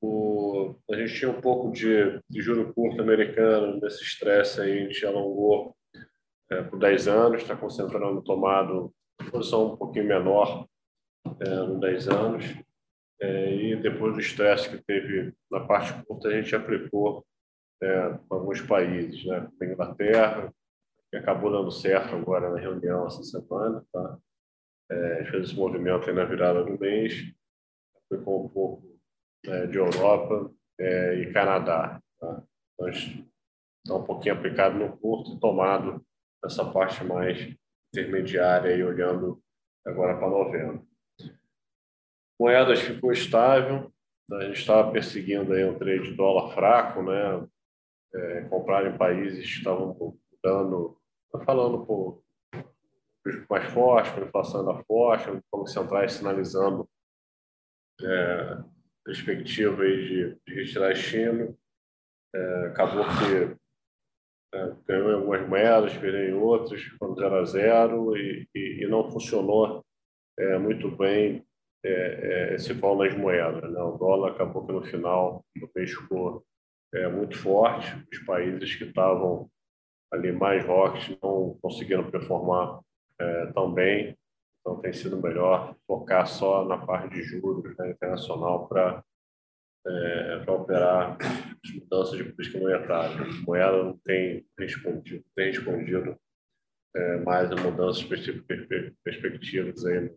o, 0.00 0.74
a 0.90 0.96
gente 0.96 1.14
tinha 1.14 1.30
um 1.30 1.40
pouco 1.40 1.70
de, 1.70 2.20
de 2.28 2.40
juro 2.40 2.72
curto 2.72 3.02
americano, 3.02 3.78
nesse 3.80 4.02
estresse 4.02 4.60
aí, 4.60 4.78
a 4.78 4.82
gente 4.84 5.04
alongou 5.04 5.76
é, 6.50 6.62
por 6.62 6.78
10 6.78 7.08
anos, 7.08 7.42
está 7.42 7.56
concentrando 7.56 8.22
tomado 8.22 8.94
posição 9.30 9.72
um 9.72 9.76
pouquinho 9.76 10.06
menor 10.06 10.66
é, 11.40 11.48
no 11.48 11.80
10 11.80 12.08
anos. 12.08 12.44
É, 13.20 13.54
e 13.54 13.76
depois 13.76 14.14
do 14.14 14.20
estresse 14.20 14.68
que 14.68 14.84
teve 14.84 15.32
na 15.50 15.60
parte 15.60 16.04
curta, 16.04 16.28
a 16.28 16.32
gente 16.32 16.54
aplicou 16.54 17.24
é, 17.82 18.18
alguns 18.30 18.60
países, 18.60 19.24
né? 19.24 19.48
Inglaterra, 19.62 20.52
que 21.10 21.16
acabou 21.16 21.50
dando 21.50 21.70
certo 21.70 22.14
agora 22.14 22.50
na 22.50 22.58
reunião 22.58 23.06
essa 23.06 23.22
semana, 23.22 23.84
tá? 23.92 24.18
É, 24.90 25.24
fez 25.30 25.48
esse 25.48 25.56
movimento 25.56 26.08
aí 26.08 26.14
na 26.14 26.24
virada 26.24 26.64
do 26.64 26.78
mês, 26.78 27.32
foi 28.08 28.22
com 28.22 28.44
um 28.44 28.48
pouco 28.48 28.98
é, 29.44 29.66
de 29.66 29.78
Europa 29.78 30.52
é, 30.78 31.14
e 31.14 31.32
Canadá, 31.32 32.00
tá? 32.18 32.42
Então, 32.74 32.88
está 32.88 33.94
um 33.94 34.04
pouquinho 34.04 34.34
aplicado 34.34 34.78
no 34.78 34.96
curto 34.96 35.34
e 35.34 35.40
tomado 35.40 36.04
essa 36.44 36.64
parte 36.64 37.02
mais 37.04 37.54
intermediária 37.92 38.74
aí, 38.74 38.82
olhando 38.82 39.42
agora 39.84 40.16
para 40.18 40.28
novembro. 40.28 40.86
Moedas 42.38 42.80
ficou 42.80 43.12
estável, 43.12 43.90
a 44.30 44.44
gente 44.44 44.58
estava 44.58 44.90
perseguindo 44.92 45.52
aí 45.52 45.64
um 45.64 45.78
trade 45.78 46.10
de 46.10 46.16
dólar 46.16 46.52
fraco, 46.52 47.02
né? 47.02 47.48
É, 48.14 48.42
comprar 48.48 48.86
em 48.86 48.96
países 48.96 49.44
que 49.44 49.58
estavam 49.58 49.94
dando, 50.46 50.96
tá 51.32 51.40
falando 51.40 51.84
por 51.84 52.22
mais 53.50 53.64
a 54.16 54.20
inflação 54.20 54.60
ainda 54.60 54.84
forte, 54.84 55.42
bancos 55.52 55.72
centrais 55.72 56.12
sinalizando 56.12 56.88
é, 58.00 58.58
perspectiva 59.04 59.82
aí 59.82 60.08
de, 60.08 60.40
de 60.46 60.54
retirar 60.54 60.92
estímulo. 60.92 61.58
É, 62.32 62.66
acabou 62.66 63.04
que 63.04 63.56
é, 64.54 64.76
ganhou 64.86 65.10
em 65.10 65.14
algumas 65.14 65.48
moedas, 65.48 65.96
perdeu 65.96 66.28
em 66.28 66.34
outras, 66.34 66.84
quando 66.98 67.18
0 67.18 67.34
a 67.34 67.44
0 67.44 68.16
e, 68.16 68.48
e, 68.54 68.84
e 68.84 68.86
não 68.86 69.10
funcionou 69.10 69.84
é, 70.38 70.58
muito 70.58 70.88
bem 70.90 71.44
é, 71.84 71.90
é, 71.90 72.54
esse 72.54 72.72
vol 72.72 72.96
nas 72.96 73.16
moedas. 73.16 73.72
Né? 73.72 73.80
O 73.80 73.96
dólar 73.96 74.32
acabou 74.32 74.64
que 74.64 74.72
no 74.72 74.84
final 74.84 75.44
o 75.60 75.70
mês 75.74 75.90
ficou 75.90 76.44
é, 76.94 77.08
muito 77.08 77.36
forte, 77.36 77.92
os 78.12 78.18
países 78.20 78.76
que 78.76 78.84
estavam 78.84 79.50
ali 80.12 80.32
mais 80.32 80.64
rocks 80.64 81.16
não 81.22 81.58
conseguiram 81.60 82.10
performar 82.10 82.80
é, 83.18 83.46
tão 83.52 83.72
bem, 83.72 84.16
então 84.60 84.80
tem 84.80 84.92
sido 84.92 85.20
melhor 85.20 85.76
focar 85.86 86.26
só 86.26 86.64
na 86.64 86.78
parte 86.78 87.14
de 87.14 87.22
juros 87.22 87.76
né, 87.76 87.90
internacional 87.90 88.68
para 88.68 89.02
é, 89.86 90.40
para 90.40 90.52
operar 90.52 91.16
as 91.64 91.70
mudanças 91.72 92.18
de 92.18 92.24
política 92.24 92.58
monetária. 92.58 93.22
A 93.22 93.42
moeda 93.46 93.84
não 93.84 93.96
tem 93.98 94.44
respondido, 94.58 95.24
tem 95.34 95.46
respondido 95.46 96.18
é, 96.94 97.16
mais 97.18 97.50
a 97.52 97.56
mudanças 97.56 98.02
perspectivas 98.02 99.84
aí 99.86 100.10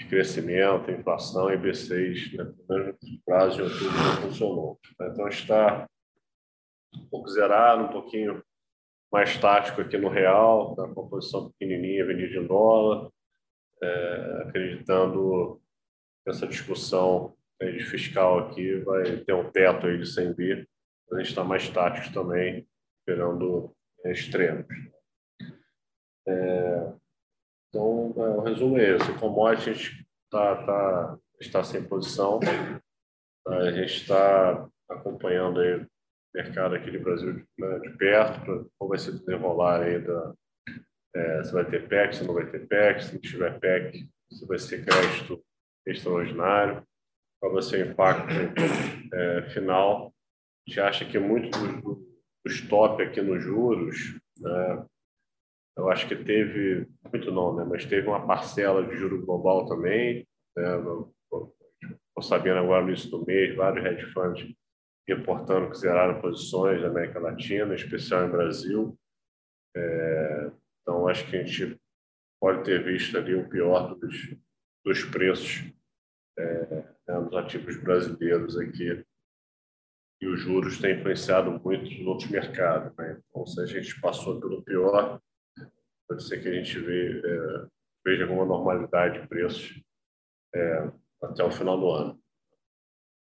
de 0.00 0.08
crescimento, 0.08 0.90
inflação 0.90 1.52
e 1.52 1.56
B6, 1.56 2.36
né, 2.36 2.52
pelo 2.66 2.96
prazo 3.24 3.56
de 3.56 3.62
outubro 3.62 3.98
não 3.98 4.22
funcionou. 4.22 4.80
Então 5.00 5.28
está 5.28 5.86
um 6.94 7.06
pouco 7.06 7.28
zerado, 7.28 7.84
um 7.84 7.88
pouquinho 7.88 8.42
mais 9.12 9.36
tático 9.36 9.82
aqui 9.82 9.98
no 9.98 10.08
real, 10.08 10.74
tá, 10.74 10.88
com 10.88 11.02
a 11.02 11.08
posição 11.08 11.50
pequenininha 11.50 12.06
vendida 12.06 12.40
em 12.40 12.46
dólar, 12.46 13.10
é, 13.82 14.42
acreditando 14.48 15.60
que 16.24 16.30
essa 16.30 16.46
discussão 16.46 17.34
de 17.60 17.78
fiscal 17.84 18.38
aqui 18.40 18.78
vai 18.78 19.18
ter 19.18 19.34
um 19.34 19.50
teto 19.50 19.86
aí 19.86 19.98
de 19.98 20.06
100 20.06 20.32
bi, 20.32 20.68
a 21.12 21.18
gente 21.18 21.28
está 21.28 21.44
mais 21.44 21.68
tático 21.68 22.12
também, 22.12 22.66
esperando 22.98 23.72
extremos. 24.06 24.66
É, 26.26 26.92
então, 27.68 28.14
é, 28.16 28.20
o 28.20 28.40
resumo 28.40 28.78
é 28.78 28.96
esse. 28.96 29.10
A 29.10 29.54
gente 29.54 30.06
tá, 30.30 30.64
tá, 30.64 31.18
está 31.40 31.62
sem 31.62 31.84
posição, 31.84 32.40
a 33.46 33.70
gente 33.72 33.94
está 33.94 34.68
acompanhando 34.88 35.60
aí 35.60 35.86
mercado 36.34 36.74
aqui 36.74 36.90
do 36.90 37.00
Brasil 37.00 37.44
né, 37.58 37.78
de 37.80 37.90
perto, 37.90 38.70
como 38.78 38.90
vai 38.90 38.98
se 38.98 39.12
desenrolar 39.12 39.82
aí 39.82 40.02
é, 41.14 41.44
se 41.44 41.52
vai 41.52 41.64
ter 41.64 41.86
PEC, 41.88 42.16
se 42.16 42.24
não 42.24 42.34
vai 42.34 42.50
ter 42.50 42.66
PEC, 42.66 43.04
se 43.04 43.12
não 43.12 43.20
tiver 43.20 43.60
PEC, 43.60 44.08
se 44.30 44.46
vai 44.46 44.58
ser 44.58 44.84
crédito 44.84 45.44
extraordinário, 45.86 46.82
qual 47.40 47.52
vai 47.52 47.62
ser 47.62 47.86
o 47.86 47.90
impacto 47.90 48.32
é, 49.12 49.42
final. 49.50 50.06
A 50.06 50.70
gente 50.70 50.80
acha 50.80 51.04
que 51.04 51.18
muito 51.18 51.58
do, 51.58 51.94
do 52.44 52.50
stop 52.50 53.02
aqui 53.02 53.20
nos 53.20 53.42
juros, 53.42 54.18
né, 54.38 54.86
eu 55.76 55.90
acho 55.90 56.06
que 56.06 56.16
teve, 56.16 56.86
muito 57.10 57.30
não, 57.30 57.54
né, 57.54 57.64
mas 57.68 57.84
teve 57.84 58.06
uma 58.06 58.26
parcela 58.26 58.86
de 58.86 58.96
juro 58.96 59.24
global 59.24 59.66
também, 59.66 60.26
né, 60.56 60.76
estou 60.78 62.22
sabendo 62.22 62.58
agora 62.58 62.82
no 62.82 62.88
início 62.88 63.10
do 63.10 63.24
mês, 63.26 63.54
vários 63.54 63.84
hedge 63.84 64.12
funds 64.12 64.54
reportando 65.06 65.70
que 65.70 65.78
zeraram 65.78 66.20
posições 66.20 66.80
na 66.80 66.88
América 66.88 67.18
Latina, 67.18 67.72
em 67.72 67.76
especial 67.76 68.26
em 68.26 68.30
Brasil. 68.30 68.98
É, 69.74 70.50
então, 70.80 71.08
acho 71.08 71.28
que 71.28 71.36
a 71.36 71.44
gente 71.44 71.80
pode 72.40 72.64
ter 72.64 72.82
visto 72.82 73.16
ali 73.16 73.34
o 73.34 73.48
pior 73.48 73.94
dos, 73.94 74.36
dos 74.84 75.04
preços 75.04 75.72
é, 76.38 76.66
né, 77.06 77.18
nos 77.20 77.34
ativos 77.34 77.76
brasileiros 77.76 78.56
aqui. 78.58 79.04
E 80.20 80.26
os 80.26 80.40
juros 80.40 80.80
têm 80.80 80.98
influenciado 80.98 81.50
muito 81.50 81.84
os 81.84 82.06
outros 82.06 82.30
mercados. 82.30 82.96
Né? 82.96 83.20
Então, 83.28 83.44
se 83.44 83.60
a 83.60 83.66
gente 83.66 84.00
passou 84.00 84.40
pelo 84.40 84.62
pior, 84.62 85.20
pode 86.08 86.22
ser 86.22 86.40
que 86.40 86.48
a 86.48 86.52
gente 86.52 86.78
vê, 86.78 87.20
é, 87.20 87.66
veja 88.04 88.24
alguma 88.24 88.44
normalidade 88.44 89.20
de 89.20 89.26
preços 89.26 89.82
é, 90.54 90.92
até 91.22 91.42
o 91.42 91.50
final 91.50 91.78
do 91.78 91.90
ano. 91.90 92.22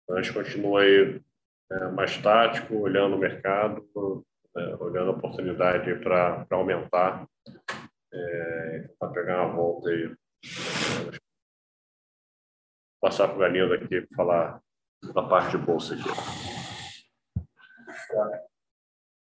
Então, 0.04 0.18
a 0.18 0.22
gente 0.22 0.34
continua 0.34 0.82
aí 0.82 1.22
é, 1.72 1.88
mais 1.90 2.18
tático, 2.18 2.76
olhando 2.76 3.16
o 3.16 3.20
mercado, 3.20 3.88
é, 4.56 4.76
olhando 4.76 5.12
a 5.12 5.14
oportunidade 5.14 5.96
para 6.00 6.46
aumentar, 6.52 7.28
é, 8.14 8.90
para 9.00 9.10
pegar 9.10 9.46
uma 9.46 9.56
volta 9.56 9.90
aí. 9.90 10.16
Passar 13.02 13.28
para 13.28 13.36
o 13.36 13.40
Ganindo 13.40 13.74
aqui 13.74 14.02
para 14.02 14.16
falar 14.16 14.62
da 15.14 15.24
parte 15.24 15.58
de 15.58 15.66
bolsa 15.66 15.96
aqui. 15.96 16.10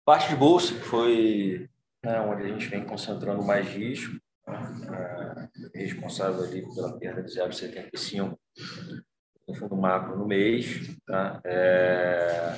Parte 0.06 0.30
de 0.30 0.36
bolsa 0.36 0.76
foi 0.84 1.70
né, 2.04 2.20
onde 2.22 2.44
a 2.44 2.48
gente 2.48 2.68
vem 2.68 2.86
concentrando 2.86 3.44
mais 3.44 3.68
risco, 3.68 4.14
né, 4.48 5.50
é, 5.74 5.80
responsável 5.80 6.44
ali 6.44 6.62
pela 6.74 6.98
perda 7.00 7.24
de 7.24 7.32
0,75 7.32 8.38
no 9.48 9.56
fundo 9.56 9.76
macro 9.76 10.18
no 10.18 10.28
mês. 10.28 10.96
Tá? 11.06 11.42
É, 11.46 12.56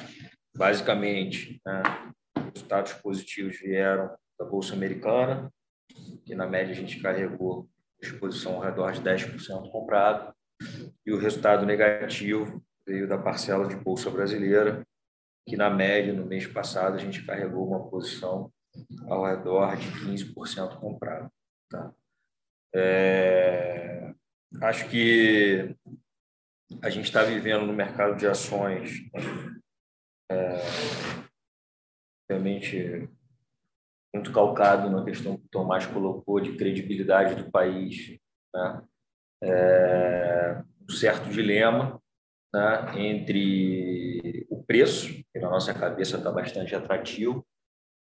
basicamente, 0.56 1.62
né, 1.66 1.84
resultados 2.54 2.94
positivos 2.94 3.60
vieram 3.60 4.16
da 4.40 4.46
Bolsa 4.46 4.74
Americana, 4.74 5.52
que 6.26 6.36
na 6.36 6.48
média 6.48 6.72
a 6.72 6.76
gente 6.76 7.00
carregou 7.02 7.70
exposição 8.02 8.56
ao 8.56 8.62
redor 8.62 8.92
de 8.92 9.02
10% 9.02 9.72
comprado, 9.72 10.34
e 11.06 11.12
o 11.12 11.20
resultado 11.20 11.66
negativo 11.66 12.64
veio 12.86 13.08
da 13.08 13.18
parcela 13.18 13.68
de 13.68 13.76
Bolsa 13.76 14.10
Brasileira, 14.10 14.86
que 15.48 15.56
na 15.56 15.70
média, 15.70 16.14
no 16.14 16.26
mês 16.26 16.46
passado, 16.46 16.96
a 16.96 17.00
gente 17.00 17.26
carregou 17.26 17.68
uma 17.68 17.90
posição 17.90 18.52
ao 19.08 19.26
redor 19.26 19.76
de 19.78 19.88
15% 20.06 20.80
comprado. 20.80 21.32
Tá? 21.70 21.94
É, 22.74 24.14
acho 24.62 24.90
que 24.90 25.76
a 26.82 26.90
gente 26.90 27.06
está 27.06 27.24
vivendo 27.24 27.66
no 27.66 27.74
mercado 27.74 28.18
de 28.18 28.28
ações 28.28 29.10
é, 30.30 30.58
realmente 32.30 33.10
muito 34.14 34.32
calcado 34.32 34.90
na 34.90 35.04
questão 35.04 35.38
que 35.38 35.46
o 35.46 35.50
Tomás 35.50 35.86
colocou 35.86 36.40
de 36.40 36.58
credibilidade 36.58 37.36
do 37.36 37.52
país, 37.52 38.18
né? 38.54 38.88
é, 39.44 40.64
um 40.90 40.90
certo 40.90 41.30
dilema 41.30 42.02
né? 42.54 43.00
entre 43.00 44.46
o 44.50 44.64
preço, 44.64 45.14
que 45.32 45.40
na 45.40 45.50
nossa 45.50 45.74
cabeça 45.74 46.18
está 46.18 46.32
bastante 46.32 46.76
atrativo, 46.76 47.46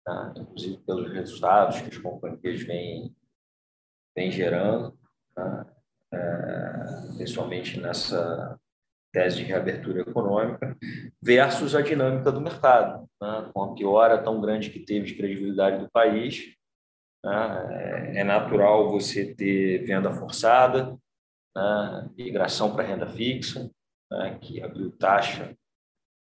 né? 0.07 0.35
inclusive 0.37 0.79
pelos 0.85 1.11
resultados 1.13 1.81
que 1.81 1.89
as 1.89 1.99
companhias 1.99 2.63
vêm, 2.63 3.17
vêm 4.17 4.31
gerando, 4.31 4.99
né? 5.37 5.72
É, 6.13 7.17
principalmente 7.17 7.81
nessa 7.81 8.59
tese 9.13 9.37
de 9.37 9.45
reabertura 9.45 10.01
econômica, 10.01 10.77
versus 11.23 11.75
a 11.75 11.83
dinâmica 11.83 12.33
do 12.33 12.41
mercado, 12.41 13.07
né? 13.21 13.51
com 13.53 13.63
a 13.63 13.75
piora 13.75 14.23
tão 14.23 14.41
grande 14.41 14.71
que 14.71 14.81
teve 14.81 15.07
de 15.07 15.15
credibilidade 15.15 15.85
do 15.85 15.91
país. 15.91 16.57
Né? 17.23 18.21
É 18.21 18.25
natural 18.25 18.91
você 18.91 19.35
ter 19.35 19.85
venda 19.85 20.11
forçada, 20.13 20.97
né? 21.55 22.11
migração 22.17 22.75
para 22.75 22.85
renda 22.85 23.07
fixa, 23.07 23.71
né? 24.11 24.39
que 24.41 24.63
abriu 24.63 24.91
taxa 24.93 25.55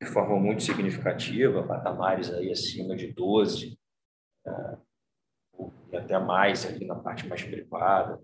de 0.02 0.08
forma 0.08 0.40
muito 0.40 0.62
significativa, 0.62 1.66
patamares 1.66 2.32
aí 2.32 2.50
acima 2.50 2.96
de 2.96 3.12
12, 3.12 3.78
né? 4.46 4.78
e 5.92 5.96
até 5.96 6.18
mais 6.18 6.64
aqui 6.64 6.86
na 6.86 6.94
parte 6.94 7.26
mais 7.26 7.42
privada, 7.42 8.18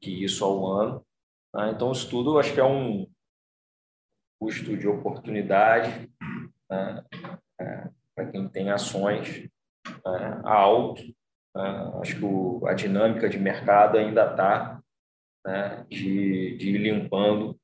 que 0.00 0.24
isso 0.24 0.44
ao 0.44 0.66
ano. 0.66 1.06
Né? 1.54 1.72
Então, 1.74 1.92
isso 1.92 2.08
tudo 2.08 2.38
acho 2.38 2.52
que 2.52 2.60
é 2.60 2.64
um 2.64 3.06
custo 4.38 4.76
de 4.76 4.86
oportunidade 4.86 6.10
né? 6.70 7.04
é, 7.60 7.88
para 8.14 8.30
quem 8.30 8.48
tem 8.48 8.70
ações 8.70 9.48
né? 9.86 10.40
alto. 10.44 11.02
Né? 11.54 11.92
Acho 12.00 12.16
que 12.16 12.24
o, 12.24 12.66
a 12.66 12.74
dinâmica 12.74 13.28
de 13.28 13.38
mercado 13.38 13.96
ainda 13.96 14.30
está 14.30 14.80
né? 15.46 15.86
de, 15.88 16.56
de 16.56 16.70
ir 16.70 16.78
limpando 16.78 17.58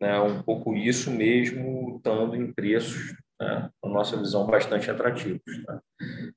né? 0.00 0.20
um 0.20 0.42
pouco 0.42 0.74
isso 0.74 1.10
mesmo, 1.10 1.96
estando 1.96 2.36
em 2.36 2.52
preços, 2.52 3.16
né? 3.40 3.70
na 3.82 3.90
nossa 3.90 4.16
visão, 4.16 4.46
bastante 4.46 4.90
atrativos. 4.90 5.42
Né? 5.46 5.80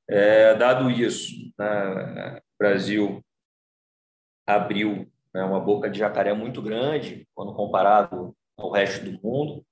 É, 0.09 0.55
dado 0.55 0.89
isso, 0.89 1.33
né? 1.57 2.37
o 2.37 2.57
Brasil 2.57 3.23
abriu 4.47 5.11
né, 5.37 5.43
uma 5.43 5.59
boca 5.59 5.87
de 5.87 5.99
jacaré 5.99 6.33
muito 6.33 6.63
grande, 6.63 7.27
quando 7.35 7.53
comparado 7.53 8.35
ao 8.57 8.71
resto 8.71 9.05
do 9.05 9.21
mundo. 9.21 9.63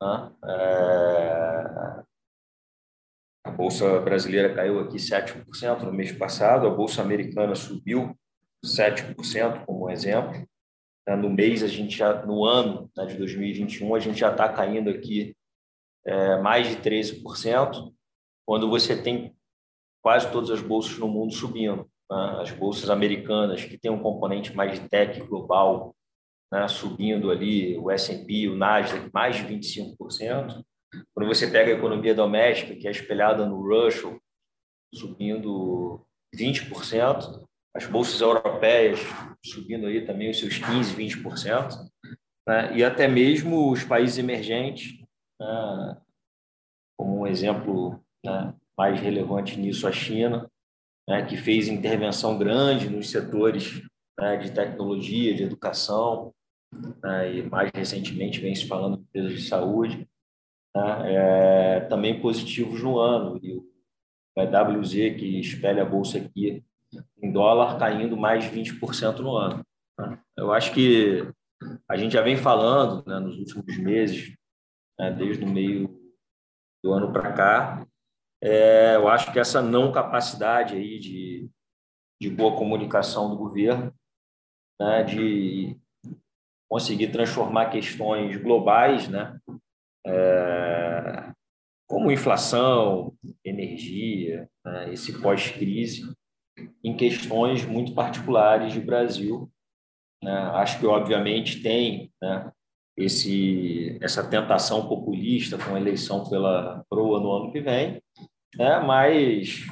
Né? 0.00 0.32
É... 0.44 2.04
A 3.46 3.50
bolsa 3.50 4.00
brasileira 4.00 4.54
caiu 4.54 4.78
aqui 4.78 4.96
7% 4.96 5.82
no 5.82 5.92
mês 5.92 6.12
passado, 6.12 6.66
a 6.66 6.70
bolsa 6.70 7.02
americana 7.02 7.56
subiu 7.56 8.16
7%, 8.64 9.66
como 9.66 9.90
exemplo. 9.90 10.46
Né? 11.06 11.16
No 11.16 11.28
mês, 11.28 11.64
a 11.64 11.68
gente 11.68 11.96
já, 11.96 12.24
no 12.24 12.44
ano 12.44 12.88
né, 12.96 13.04
de 13.06 13.18
2021, 13.18 13.94
a 13.96 13.98
gente 13.98 14.18
já 14.20 14.30
está 14.30 14.48
caindo 14.48 14.90
aqui 14.90 15.36
é, 16.06 16.40
mais 16.40 16.68
de 16.68 16.76
13%, 16.76 17.92
quando 18.46 18.70
você 18.70 19.00
tem 19.00 19.36
quase 20.00 20.30
todas 20.30 20.50
as 20.50 20.60
bolsas 20.60 20.96
no 20.98 21.08
mundo 21.08 21.34
subindo. 21.34 21.90
Né? 22.14 22.40
As 22.40 22.50
bolsas 22.52 22.88
americanas, 22.88 23.64
que 23.64 23.76
tem 23.76 23.90
um 23.90 24.02
componente 24.02 24.54
mais 24.54 24.78
de 24.78 24.88
tech 24.88 25.20
global, 25.22 25.94
né? 26.52 26.68
subindo 26.68 27.30
ali, 27.30 27.76
o 27.76 27.90
S&P, 27.90 28.48
o 28.48 28.56
Nasdaq, 28.56 29.10
mais 29.12 29.36
de 29.36 29.42
25%. 29.44 30.62
Quando 31.12 31.26
você 31.26 31.50
pega 31.50 31.72
a 31.72 31.76
economia 31.76 32.14
doméstica, 32.14 32.76
que 32.76 32.86
é 32.86 32.90
espelhada 32.90 33.44
no 33.44 33.60
Russell, 33.60 34.20
subindo 34.94 36.06
20%, 36.36 37.44
as 37.76 37.86
bolsas 37.86 38.20
europeias 38.20 39.00
subindo 39.44 39.86
aí 39.86 40.06
também 40.06 40.30
os 40.30 40.38
seus 40.38 40.60
15%, 40.60 40.94
20%, 40.94 41.90
né? 42.46 42.76
e 42.76 42.84
até 42.84 43.08
mesmo 43.08 43.72
os 43.72 43.82
países 43.82 44.18
emergentes, 44.18 45.00
né? 45.40 46.00
como 46.96 47.20
um 47.20 47.26
exemplo 47.26 48.00
né? 48.24 48.54
mais 48.78 49.00
relevante 49.00 49.58
nisso, 49.58 49.88
a 49.88 49.92
China, 49.92 50.48
né? 51.08 51.24
que 51.26 51.36
fez 51.36 51.68
intervenção 51.68 52.38
grande 52.38 52.88
nos 52.88 53.10
setores 53.10 53.82
né? 54.18 54.36
de 54.36 54.52
tecnologia, 54.52 55.34
de 55.34 55.42
educação, 55.42 56.32
né? 57.02 57.36
e 57.36 57.42
mais 57.42 57.70
recentemente 57.74 58.40
vem 58.40 58.54
se 58.54 58.66
falando 58.66 58.96
de 58.96 59.02
empresas 59.02 59.32
de 59.32 59.48
saúde, 59.48 60.08
né? 60.74 61.14
é, 61.14 61.80
também 61.80 62.20
positivos 62.20 62.82
no 62.82 62.98
ano, 62.98 63.38
e 63.42 63.54
o 63.54 63.66
EWZ, 64.36 64.92
que 64.92 65.40
espelha 65.40 65.82
a 65.82 65.88
bolsa 65.88 66.18
aqui, 66.18 66.64
em 67.22 67.32
dólar 67.32 67.78
caindo 67.78 68.16
mais 68.16 68.44
de 68.44 68.50
20% 68.50 69.18
no 69.18 69.36
ano. 69.36 69.64
Né? 69.98 70.18
Eu 70.36 70.52
acho 70.52 70.72
que 70.72 71.28
a 71.88 71.96
gente 71.96 72.12
já 72.12 72.22
vem 72.22 72.36
falando 72.36 73.04
né, 73.06 73.18
nos 73.18 73.36
últimos 73.38 73.76
meses, 73.78 74.34
né, 74.98 75.10
desde 75.12 75.44
o 75.44 75.48
meio 75.48 75.88
do 76.82 76.92
ano 76.92 77.12
para 77.12 77.32
cá, 77.32 77.86
é, 78.44 78.96
eu 78.96 79.08
acho 79.08 79.32
que 79.32 79.38
essa 79.38 79.62
não 79.62 79.90
capacidade 79.90 80.74
aí 80.74 80.98
de, 80.98 81.48
de 82.20 82.28
boa 82.28 82.54
comunicação 82.54 83.30
do 83.30 83.36
governo, 83.36 83.90
né, 84.78 85.02
de 85.02 85.80
conseguir 86.70 87.10
transformar 87.10 87.70
questões 87.70 88.36
globais, 88.36 89.08
né, 89.08 89.38
é, 90.06 91.32
como 91.88 92.12
inflação, 92.12 93.16
energia, 93.42 94.46
né, 94.62 94.92
esse 94.92 95.22
pós-crise, 95.22 96.14
em 96.84 96.94
questões 96.94 97.64
muito 97.64 97.94
particulares 97.94 98.74
de 98.74 98.80
Brasil. 98.80 99.50
Né? 100.22 100.32
Acho 100.32 100.78
que, 100.78 100.86
obviamente, 100.86 101.62
tem 101.62 102.12
né, 102.20 102.52
esse, 102.94 103.98
essa 104.02 104.28
tentação 104.28 104.86
populista 104.86 105.56
com 105.56 105.74
a 105.74 105.80
eleição 105.80 106.28
pela 106.28 106.84
PROA 106.90 107.20
no 107.20 107.32
ano 107.32 107.50
que 107.50 107.60
vem, 107.60 108.03
né? 108.56 108.80
mas 108.80 109.66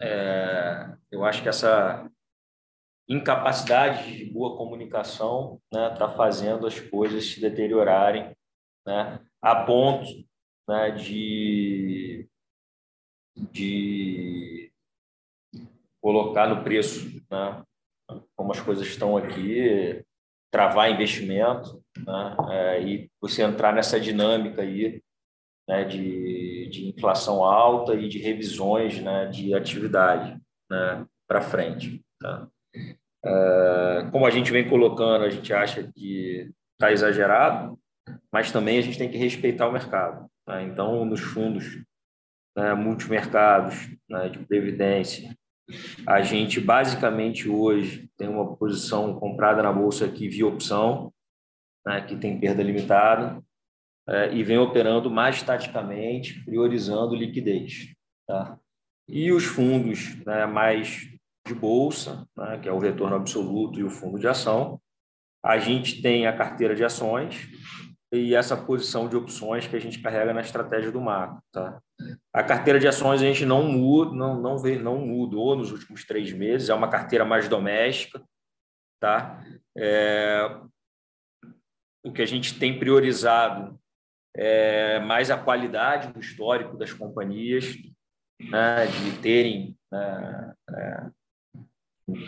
é, 0.00 0.96
eu 1.10 1.24
acho 1.24 1.42
que 1.42 1.48
essa 1.48 2.08
incapacidade 3.08 4.16
de 4.16 4.24
boa 4.24 4.56
comunicação 4.56 5.60
está 5.64 5.90
né, 5.90 5.96
tá 5.96 6.10
fazendo 6.10 6.66
as 6.66 6.78
coisas 6.78 7.24
se 7.24 7.40
deteriorarem 7.40 8.34
né, 8.86 9.20
a 9.40 9.64
ponto 9.64 10.08
né, 10.68 10.90
de, 10.90 12.28
de 13.36 14.72
colocar 16.00 16.48
no 16.48 16.62
preço, 16.62 17.22
né? 17.30 17.62
como 18.36 18.52
as 18.52 18.60
coisas 18.60 18.86
estão 18.86 19.16
aqui, 19.16 20.04
travar 20.50 20.90
investimento 20.90 21.82
né? 21.98 22.36
É, 22.50 22.82
e 22.82 23.10
você 23.20 23.42
entrar 23.42 23.72
nessa 23.72 24.00
dinâmica 24.00 24.62
aí 24.62 25.02
né? 25.72 25.84
de, 25.84 26.68
de 26.70 26.88
inflação 26.88 27.42
alta 27.42 27.94
e 27.94 28.06
de 28.06 28.18
revisões 28.18 29.00
né? 29.00 29.26
de 29.26 29.54
atividade 29.54 30.38
né? 30.70 31.06
para 31.26 31.40
frente. 31.40 32.04
Tá? 32.20 32.46
É, 33.24 34.08
como 34.12 34.26
a 34.26 34.30
gente 34.30 34.52
vem 34.52 34.68
colocando, 34.68 35.24
a 35.24 35.30
gente 35.30 35.52
acha 35.52 35.90
que 35.94 36.50
está 36.74 36.92
exagerado, 36.92 37.78
mas 38.30 38.52
também 38.52 38.78
a 38.78 38.82
gente 38.82 38.98
tem 38.98 39.10
que 39.10 39.16
respeitar 39.16 39.66
o 39.66 39.72
mercado. 39.72 40.28
Tá? 40.44 40.62
Então, 40.62 41.06
nos 41.06 41.20
fundos 41.20 41.82
né, 42.54 42.74
multimercados 42.74 43.88
né, 44.10 44.28
de 44.28 44.40
previdência, 44.40 45.34
a 46.06 46.20
gente 46.20 46.60
basicamente 46.60 47.48
hoje 47.48 48.10
tem 48.18 48.28
uma 48.28 48.56
posição 48.56 49.18
comprada 49.18 49.62
na 49.62 49.72
bolsa 49.72 50.04
aqui 50.04 50.28
via 50.28 50.46
opção, 50.46 51.10
né, 51.86 52.02
que 52.02 52.16
tem 52.16 52.38
perda 52.38 52.62
limitada, 52.62 53.42
é, 54.08 54.32
e 54.34 54.42
vem 54.42 54.58
operando 54.58 55.10
mais 55.10 55.42
taticamente, 55.42 56.44
priorizando 56.44 57.14
liquidez. 57.14 57.94
Tá? 58.26 58.58
E 59.08 59.32
os 59.32 59.44
fundos 59.44 60.16
né, 60.24 60.46
mais 60.46 61.08
de 61.46 61.54
bolsa, 61.54 62.26
né, 62.36 62.58
que 62.58 62.68
é 62.68 62.72
o 62.72 62.78
retorno 62.78 63.16
absoluto 63.16 63.78
e 63.78 63.84
o 63.84 63.90
fundo 63.90 64.18
de 64.18 64.28
ação, 64.28 64.80
a 65.44 65.58
gente 65.58 66.00
tem 66.00 66.26
a 66.26 66.36
carteira 66.36 66.74
de 66.74 66.84
ações, 66.84 67.48
e 68.12 68.34
essa 68.34 68.54
posição 68.54 69.08
de 69.08 69.16
opções 69.16 69.66
que 69.66 69.74
a 69.74 69.80
gente 69.80 69.98
carrega 70.00 70.34
na 70.34 70.42
estratégia 70.42 70.92
do 70.92 71.00
macro. 71.00 71.42
Tá? 71.50 71.80
A 72.30 72.44
carteira 72.44 72.78
de 72.78 72.86
ações 72.86 73.22
a 73.22 73.24
gente 73.24 73.46
não 73.46 73.62
muda, 73.62 74.14
não, 74.14 74.38
não, 74.38 74.58
vê, 74.58 74.78
não 74.78 74.98
mudou 74.98 75.56
nos 75.56 75.72
últimos 75.72 76.04
três 76.04 76.30
meses, 76.30 76.68
é 76.68 76.74
uma 76.74 76.90
carteira 76.90 77.24
mais 77.24 77.48
doméstica. 77.48 78.22
Tá? 79.00 79.42
É, 79.76 80.60
o 82.04 82.12
que 82.12 82.20
a 82.20 82.26
gente 82.26 82.58
tem 82.58 82.78
priorizado 82.78 83.80
é 84.36 85.00
mais 85.00 85.30
a 85.30 85.38
qualidade 85.38 86.12
do 86.12 86.20
histórico 86.20 86.76
das 86.76 86.92
companhias, 86.92 87.76
né, 88.40 88.86
de 88.86 89.18
terem 89.18 89.76
né, 89.90 90.54
é, 90.70 91.06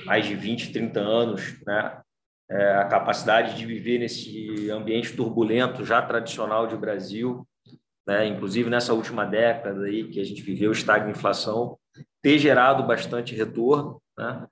mais 0.05 0.27
de 0.27 0.35
20, 0.35 0.73
30 0.73 1.01
anos 1.01 1.61
né, 1.65 2.01
é, 2.51 2.75
a 2.77 2.85
capacidade 2.85 3.57
de 3.57 3.65
viver 3.65 3.99
nesse 3.99 4.71
ambiente 4.71 5.17
turbulento 5.17 5.85
já 5.85 6.03
tradicional 6.03 6.67
de 6.67 6.77
Brasil, 6.77 7.47
né? 8.07 8.27
inclusive 8.27 8.69
nessa 8.69 8.93
última 8.93 9.25
década 9.25 9.85
aí 9.85 10.09
que 10.09 10.21
a 10.21 10.25
gente 10.25 10.43
viveu 10.43 10.71
estagna 10.73 11.11
inflação, 11.11 11.79
ter 12.23 12.39
gerado 12.39 12.83
bastante 12.83 13.35
retorno. 13.35 14.01
Né? 14.19 14.47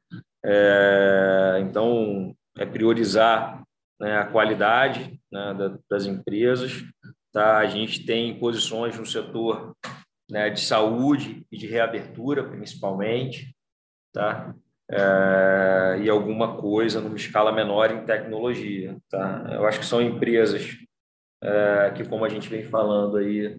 É, 0.45 1.59
então, 1.62 2.35
é 2.57 2.65
priorizar 2.65 3.62
né, 4.01 4.19
a 4.19 4.27
qualidade 4.27 5.21
né, 5.31 5.79
das 5.88 6.07
empresas. 6.07 6.83
Tá? 7.33 7.59
A 7.59 7.66
gente 7.66 8.05
tem 8.05 8.38
posições 8.38 8.99
no 8.99 9.07
setor 9.07 9.75
né, 10.31 10.51
de 10.51 10.61
saúde 10.61 11.47
e 11.51 11.57
de 11.57 11.66
reabertura, 11.66 12.45
principalmente. 12.45 13.55
Tá? 14.12 14.55
é, 14.92 16.01
e 16.03 16.11
alguma 16.11 16.57
coisa 16.57 17.01
numa 17.01 17.16
escala 17.16 17.51
menor 17.51 17.90
em 17.90 18.05
tecnologia. 18.05 18.97
Tá? 19.09 19.49
Eu 19.53 19.66
acho 19.66 19.81
que 19.81 19.87
são 19.87 20.03
empresas 20.03 20.77
é, 21.42 21.92
que, 21.97 22.05
como 22.05 22.25
a 22.25 22.29
gente 22.29 22.49
vem 22.49 22.64
falando 22.64 23.16
aí, 23.16 23.59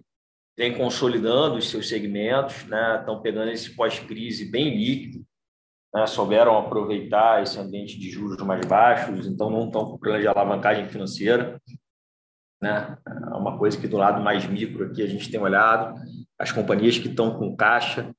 vem 0.56 0.76
consolidando 0.76 1.56
os 1.56 1.68
seus 1.68 1.88
segmentos, 1.88 2.64
né? 2.66 2.98
estão 3.00 3.20
pegando 3.20 3.50
esse 3.50 3.74
pós-crise 3.74 4.44
bem 4.44 4.76
líquido, 4.76 5.24
né? 5.92 6.06
souberam 6.06 6.56
aproveitar 6.56 7.42
esse 7.42 7.58
ambiente 7.58 7.98
de 7.98 8.10
juros 8.10 8.40
mais 8.42 8.64
baixos, 8.64 9.26
então 9.26 9.50
não 9.50 9.66
estão 9.66 9.84
com 9.86 9.98
problema 9.98 10.20
de 10.20 10.28
alavancagem 10.28 10.88
financeira. 10.88 11.60
Né? 12.64 12.96
É 13.06 13.36
uma 13.36 13.58
coisa 13.58 13.78
que 13.78 13.86
do 13.86 13.98
lado 13.98 14.22
mais 14.22 14.46
micro 14.46 14.86
aqui 14.86 15.02
a 15.02 15.06
gente 15.06 15.30
tem 15.30 15.38
olhado, 15.38 16.00
as 16.38 16.50
companhias 16.50 16.98
que 16.98 17.08
estão 17.08 17.38
com 17.38 17.54
caixa, 17.54 18.10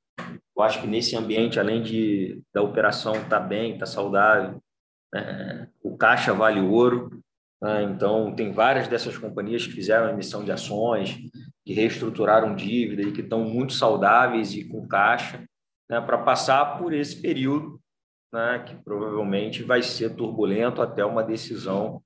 eu 0.56 0.64
acho 0.64 0.80
que 0.80 0.88
nesse 0.88 1.18
ambiente, 1.18 1.60
além 1.60 1.82
de 1.82 2.44
da 2.54 2.62
operação 2.62 3.14
estar 3.16 3.28
tá 3.28 3.40
bem, 3.40 3.74
estar 3.74 3.88
tá 3.88 3.92
saudável, 3.92 4.62
né, 5.12 5.68
o 5.82 5.98
caixa 5.98 6.32
vale 6.32 6.62
ouro. 6.62 7.20
Né, 7.60 7.84
então, 7.84 8.36
tem 8.36 8.52
várias 8.52 8.88
dessas 8.88 9.18
companhias 9.18 9.66
que 9.66 9.74
fizeram 9.74 10.10
emissão 10.10 10.46
de 10.46 10.52
ações, 10.52 11.18
que 11.66 11.74
reestruturaram 11.74 12.56
dívida 12.56 13.02
e 13.02 13.12
que 13.12 13.22
estão 13.22 13.44
muito 13.44 13.74
saudáveis 13.74 14.54
e 14.54 14.64
com 14.64 14.88
caixa, 14.88 15.44
né, 15.90 16.00
para 16.00 16.20
passar 16.20 16.78
por 16.78 16.94
esse 16.94 17.20
período, 17.20 17.82
né, 18.32 18.60
que 18.60 18.76
provavelmente 18.76 19.64
vai 19.64 19.82
ser 19.82 20.16
turbulento 20.16 20.84
até 20.84 21.04
uma 21.04 21.24
decisão 21.24 22.05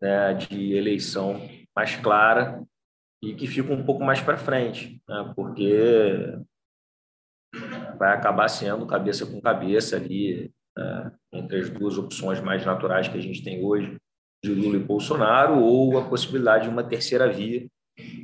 né, 0.00 0.34
de 0.34 0.74
eleição 0.74 1.40
mais 1.76 1.96
clara 1.96 2.62
e 3.22 3.34
que 3.34 3.46
fica 3.46 3.72
um 3.72 3.84
pouco 3.84 4.02
mais 4.02 4.20
para 4.20 4.38
frente, 4.38 5.02
né, 5.08 5.32
porque 5.36 6.38
vai 7.98 8.14
acabar 8.14 8.48
sendo 8.48 8.86
cabeça 8.86 9.26
com 9.26 9.40
cabeça 9.40 9.96
ali, 9.96 10.50
né, 10.76 11.12
entre 11.32 11.58
as 11.58 11.70
duas 11.70 11.98
opções 11.98 12.40
mais 12.40 12.64
naturais 12.64 13.08
que 13.08 13.18
a 13.18 13.20
gente 13.20 13.42
tem 13.42 13.64
hoje, 13.64 13.96
de 14.42 14.54
Lula 14.54 14.76
e 14.76 14.84
Bolsonaro 14.84 15.58
ou 15.60 15.98
a 15.98 16.08
possibilidade 16.08 16.64
de 16.64 16.70
uma 16.70 16.82
terceira 16.82 17.30
via, 17.30 17.68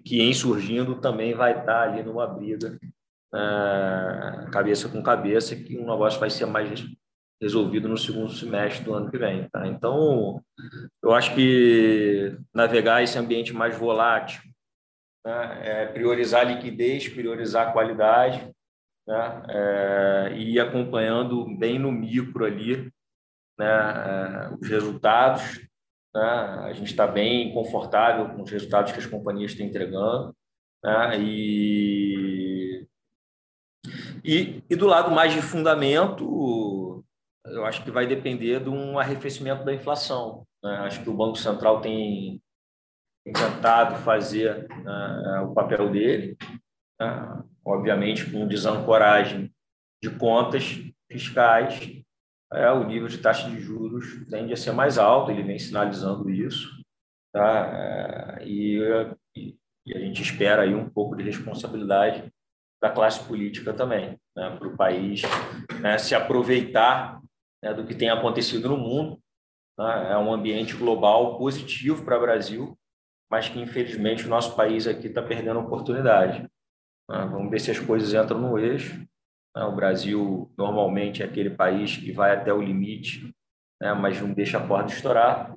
que 0.05 0.21
em 0.23 0.33
surgindo 0.33 1.01
também 1.01 1.35
vai 1.35 1.59
estar 1.59 1.83
ali 1.83 2.03
numa 2.03 2.27
briga 2.27 2.79
uh, 3.35 4.51
cabeça 4.51 4.89
com 4.89 5.03
cabeça, 5.03 5.55
que 5.55 5.77
o 5.77 5.81
negócio 5.81 6.19
vai 6.19 6.31
ser 6.31 6.47
mais 6.47 6.87
resolvido 7.41 7.89
no 7.89 7.99
segundo 7.99 8.33
semestre 8.33 8.85
do 8.85 8.95
ano 8.95 9.11
que 9.11 9.19
vem. 9.19 9.49
Tá? 9.49 9.67
Então, 9.67 10.43
eu 11.03 11.13
acho 11.13 11.35
que 11.35 12.37
navegar 12.55 13.03
esse 13.03 13.19
ambiente 13.19 13.53
mais 13.53 13.77
volátil, 13.77 14.43
né, 15.25 15.61
é 15.63 15.87
priorizar 15.87 16.47
liquidez, 16.47 17.09
priorizar 17.09 17.73
qualidade, 17.73 18.51
né, 19.07 19.43
é, 19.49 20.33
e 20.37 20.55
ir 20.55 20.61
acompanhando 20.61 21.47
bem 21.57 21.79
no 21.79 21.93
micro 21.93 22.45
ali 22.45 22.91
né, 23.59 23.67
é, 23.67 24.55
os 24.55 24.69
resultados. 24.69 25.61
Né, 26.15 26.23
a 26.23 26.73
gente 26.73 26.91
está 26.91 27.07
bem 27.07 27.53
confortável 27.53 28.35
com 28.35 28.43
os 28.43 28.51
resultados 28.51 28.93
que 28.93 28.99
as 28.99 29.07
companhias 29.07 29.53
estão 29.53 29.67
entregando. 29.67 30.35
Né, 30.83 31.21
e, 31.21 32.87
e, 34.25 34.63
e 34.69 34.77
do 34.77 34.87
lado 34.87 35.11
mais 35.11 35.33
de 35.33 35.43
fundamento, 35.43 36.96
eu 37.47 37.65
acho 37.65 37.83
que 37.85 37.91
vai 37.91 38.07
depender 38.07 38.61
de 38.61 38.69
um 38.69 38.99
arrefecimento 38.99 39.65
da 39.65 39.75
inflação. 39.75 40.47
Né? 40.63 40.77
Acho 40.79 41.03
que 41.03 41.11
o 41.11 41.17
Banco 41.17 41.37
Central 41.37 41.81
tem 41.81 42.41
tentado 43.25 43.97
fazer 44.03 44.67
uh, 44.71 45.45
o 45.45 45.55
papel 45.55 45.91
dele, 45.91 46.37
uh, 47.01 47.45
obviamente 47.65 48.31
com 48.31 48.47
desancoragem 48.47 49.53
de 50.03 50.11
contas 50.11 50.81
fiscais, 51.11 51.81
uh, 52.53 52.81
o 52.81 52.85
nível 52.85 53.09
de 53.09 53.19
taxa 53.19 53.51
de 53.51 53.61
juros 53.61 54.25
tende 54.31 54.53
a 54.53 54.57
ser 54.57 54.73
mais 54.73 54.97
alto, 54.97 55.31
ele 55.31 55.43
vem 55.43 55.59
sinalizando 55.59 56.31
isso, 56.31 56.71
tá? 57.33 58.39
e, 58.45 58.79
e, 59.35 59.57
a 59.95 59.99
gente 59.99 60.23
espera 60.23 60.63
aí 60.63 60.75
um 60.75 60.89
pouco 60.89 61.17
de 61.17 61.25
responsabilidade 61.25 62.33
da 62.81 62.91
classe 62.91 63.25
política 63.25 63.73
também, 63.73 64.17
né? 64.37 64.57
para 64.57 64.69
o 64.69 64.77
país 64.77 65.23
né? 65.81 65.99
se 65.99 66.15
aproveitar 66.15 67.21
né, 67.63 67.75
do 67.75 67.87
que 67.87 67.95
tem 67.95 68.11
acontecido 68.11 68.69
no 68.69 68.77
mundo. 68.77 69.21
Né? 69.79 70.13
É 70.13 70.17
um 70.17 70.33
ambiente 70.33 70.75
global 70.75 71.39
positivo 71.39 72.05
para 72.05 72.19
o 72.19 72.21
Brasil, 72.21 72.79
mas 73.31 73.49
que 73.49 73.61
infelizmente 73.61 74.27
o 74.27 74.29
nosso 74.29 74.57
país 74.57 74.87
aqui 74.87 75.09
está 75.09 75.23
perdendo 75.23 75.61
oportunidade. 75.61 76.43
Né? 77.09 77.29
Vamos 77.31 77.51
ver 77.51 77.61
se 77.61 77.71
as 77.71 77.79
coisas 77.79 78.15
entram 78.15 78.41
no 78.41 78.59
eixo. 78.59 78.99
Né? 79.55 79.65
O 79.65 79.75
Brasil 79.75 80.53
normalmente 80.57 81.23
é 81.23 81.27
aquele 81.27 81.51
país 81.51 81.97
que 81.97 82.13
vai 82.13 82.35
até 82.35 82.53
o 82.53 82.63
limite, 82.63 83.35
né? 83.81 83.93
mas 83.95 84.21
não 84.21 84.33
deixa 84.33 84.59
a 84.59 84.67
porta 84.67 84.93
estourar. 84.93 85.55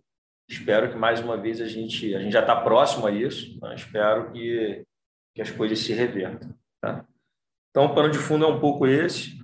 Espero 0.49 0.91
que 0.91 0.97
mais 0.97 1.21
uma 1.21 1.37
vez 1.37 1.61
a 1.61 1.67
gente 1.67 2.15
a 2.15 2.19
gente 2.19 2.33
já 2.33 2.41
está 2.41 2.55
próximo 2.55 3.05
a 3.05 3.11
isso. 3.11 3.59
Né? 3.61 3.75
Espero 3.75 4.31
que 4.31 4.83
que 5.35 5.41
as 5.41 5.51
coisas 5.51 5.79
se 5.79 5.93
revertam. 5.93 6.53
Tá? 6.81 7.05
Então, 7.69 7.85
o 7.85 7.95
pano 7.95 8.09
de 8.09 8.17
fundo 8.17 8.45
é 8.45 8.47
um 8.47 8.59
pouco 8.59 8.87
esse. 8.87 9.39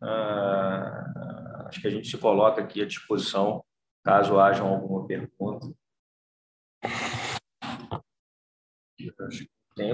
Acho 1.76 1.82
que 1.82 1.88
a 1.90 1.92
gente 1.92 2.08
se 2.08 2.18
coloca 2.18 2.62
aqui 2.62 2.82
à 2.82 2.86
disposição 2.86 3.62
caso 4.02 4.40
haja 4.40 4.64
alguma 4.64 5.06
pergunta. 5.06 5.68
Tem? 9.76 9.94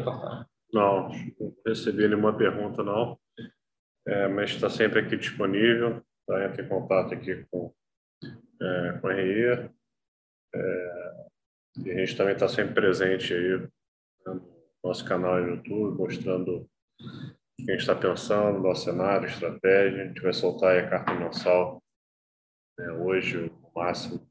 Não, 0.72 1.10
não 1.10 1.56
recebi 1.66 2.08
nenhuma 2.08 2.38
pergunta, 2.38 2.84
não. 2.84 3.20
É, 4.06 4.28
mas 4.28 4.52
está 4.52 4.70
sempre 4.70 5.00
aqui 5.00 5.18
disponível. 5.18 6.06
Tá? 6.28 6.46
Entre 6.46 6.64
em 6.64 6.70
contato 6.70 7.16
aqui 7.16 7.44
com, 7.50 7.74
é, 8.62 9.00
com 9.02 9.08
a 9.08 9.14
RI. 9.14 9.72
É, 10.54 11.26
e 11.84 11.92
a 11.92 11.98
gente 11.98 12.16
também 12.16 12.34
está 12.34 12.48
sempre 12.48 12.76
presente 12.76 13.34
aí 13.34 13.58
né, 13.58 13.68
no 14.28 14.64
nosso 14.84 15.04
canal 15.04 15.42
no 15.42 15.56
YouTube, 15.56 15.98
mostrando 15.98 16.70
o 17.62 17.66
que 17.66 17.72
a 17.72 17.74
gente 17.74 17.82
está 17.82 17.96
pensando, 17.96 18.60
nosso 18.60 18.86
cenário, 18.86 19.28
estratégia. 19.28 20.04
A 20.04 20.08
gente 20.08 20.22
vai 20.22 20.34
soltar 20.34 20.78
a 20.78 20.90
carta 20.90 21.14
mensal 21.14 21.82
né, 22.78 22.92
hoje, 22.94 23.38
no 23.38 23.72
máximo, 23.76 24.28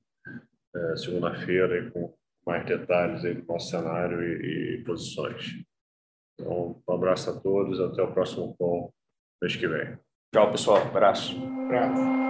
é, 0.75 0.97
segunda-feira, 0.97 1.91
com 1.91 2.15
mais 2.47 2.65
detalhes 2.67 3.25
aí 3.25 3.35
do 3.35 3.47
nosso 3.47 3.71
cenário 3.71 4.23
e, 4.23 4.81
e, 4.81 4.85
posições. 4.85 5.63
Então, 6.39 6.83
um 6.89 6.93
abraço 6.93 7.31
a 7.31 7.41
todos, 7.41 7.81
até 7.81 8.03
o 8.03 8.13
próximo 8.13 8.55
call 8.57 8.93
mês 9.43 9.57
que 9.57 9.69
vem. 9.69 9.99
Tchau, 10.35 10.51
pessoal. 10.51 10.83
Abraço. 10.83 11.37
Abraço. 11.37 12.30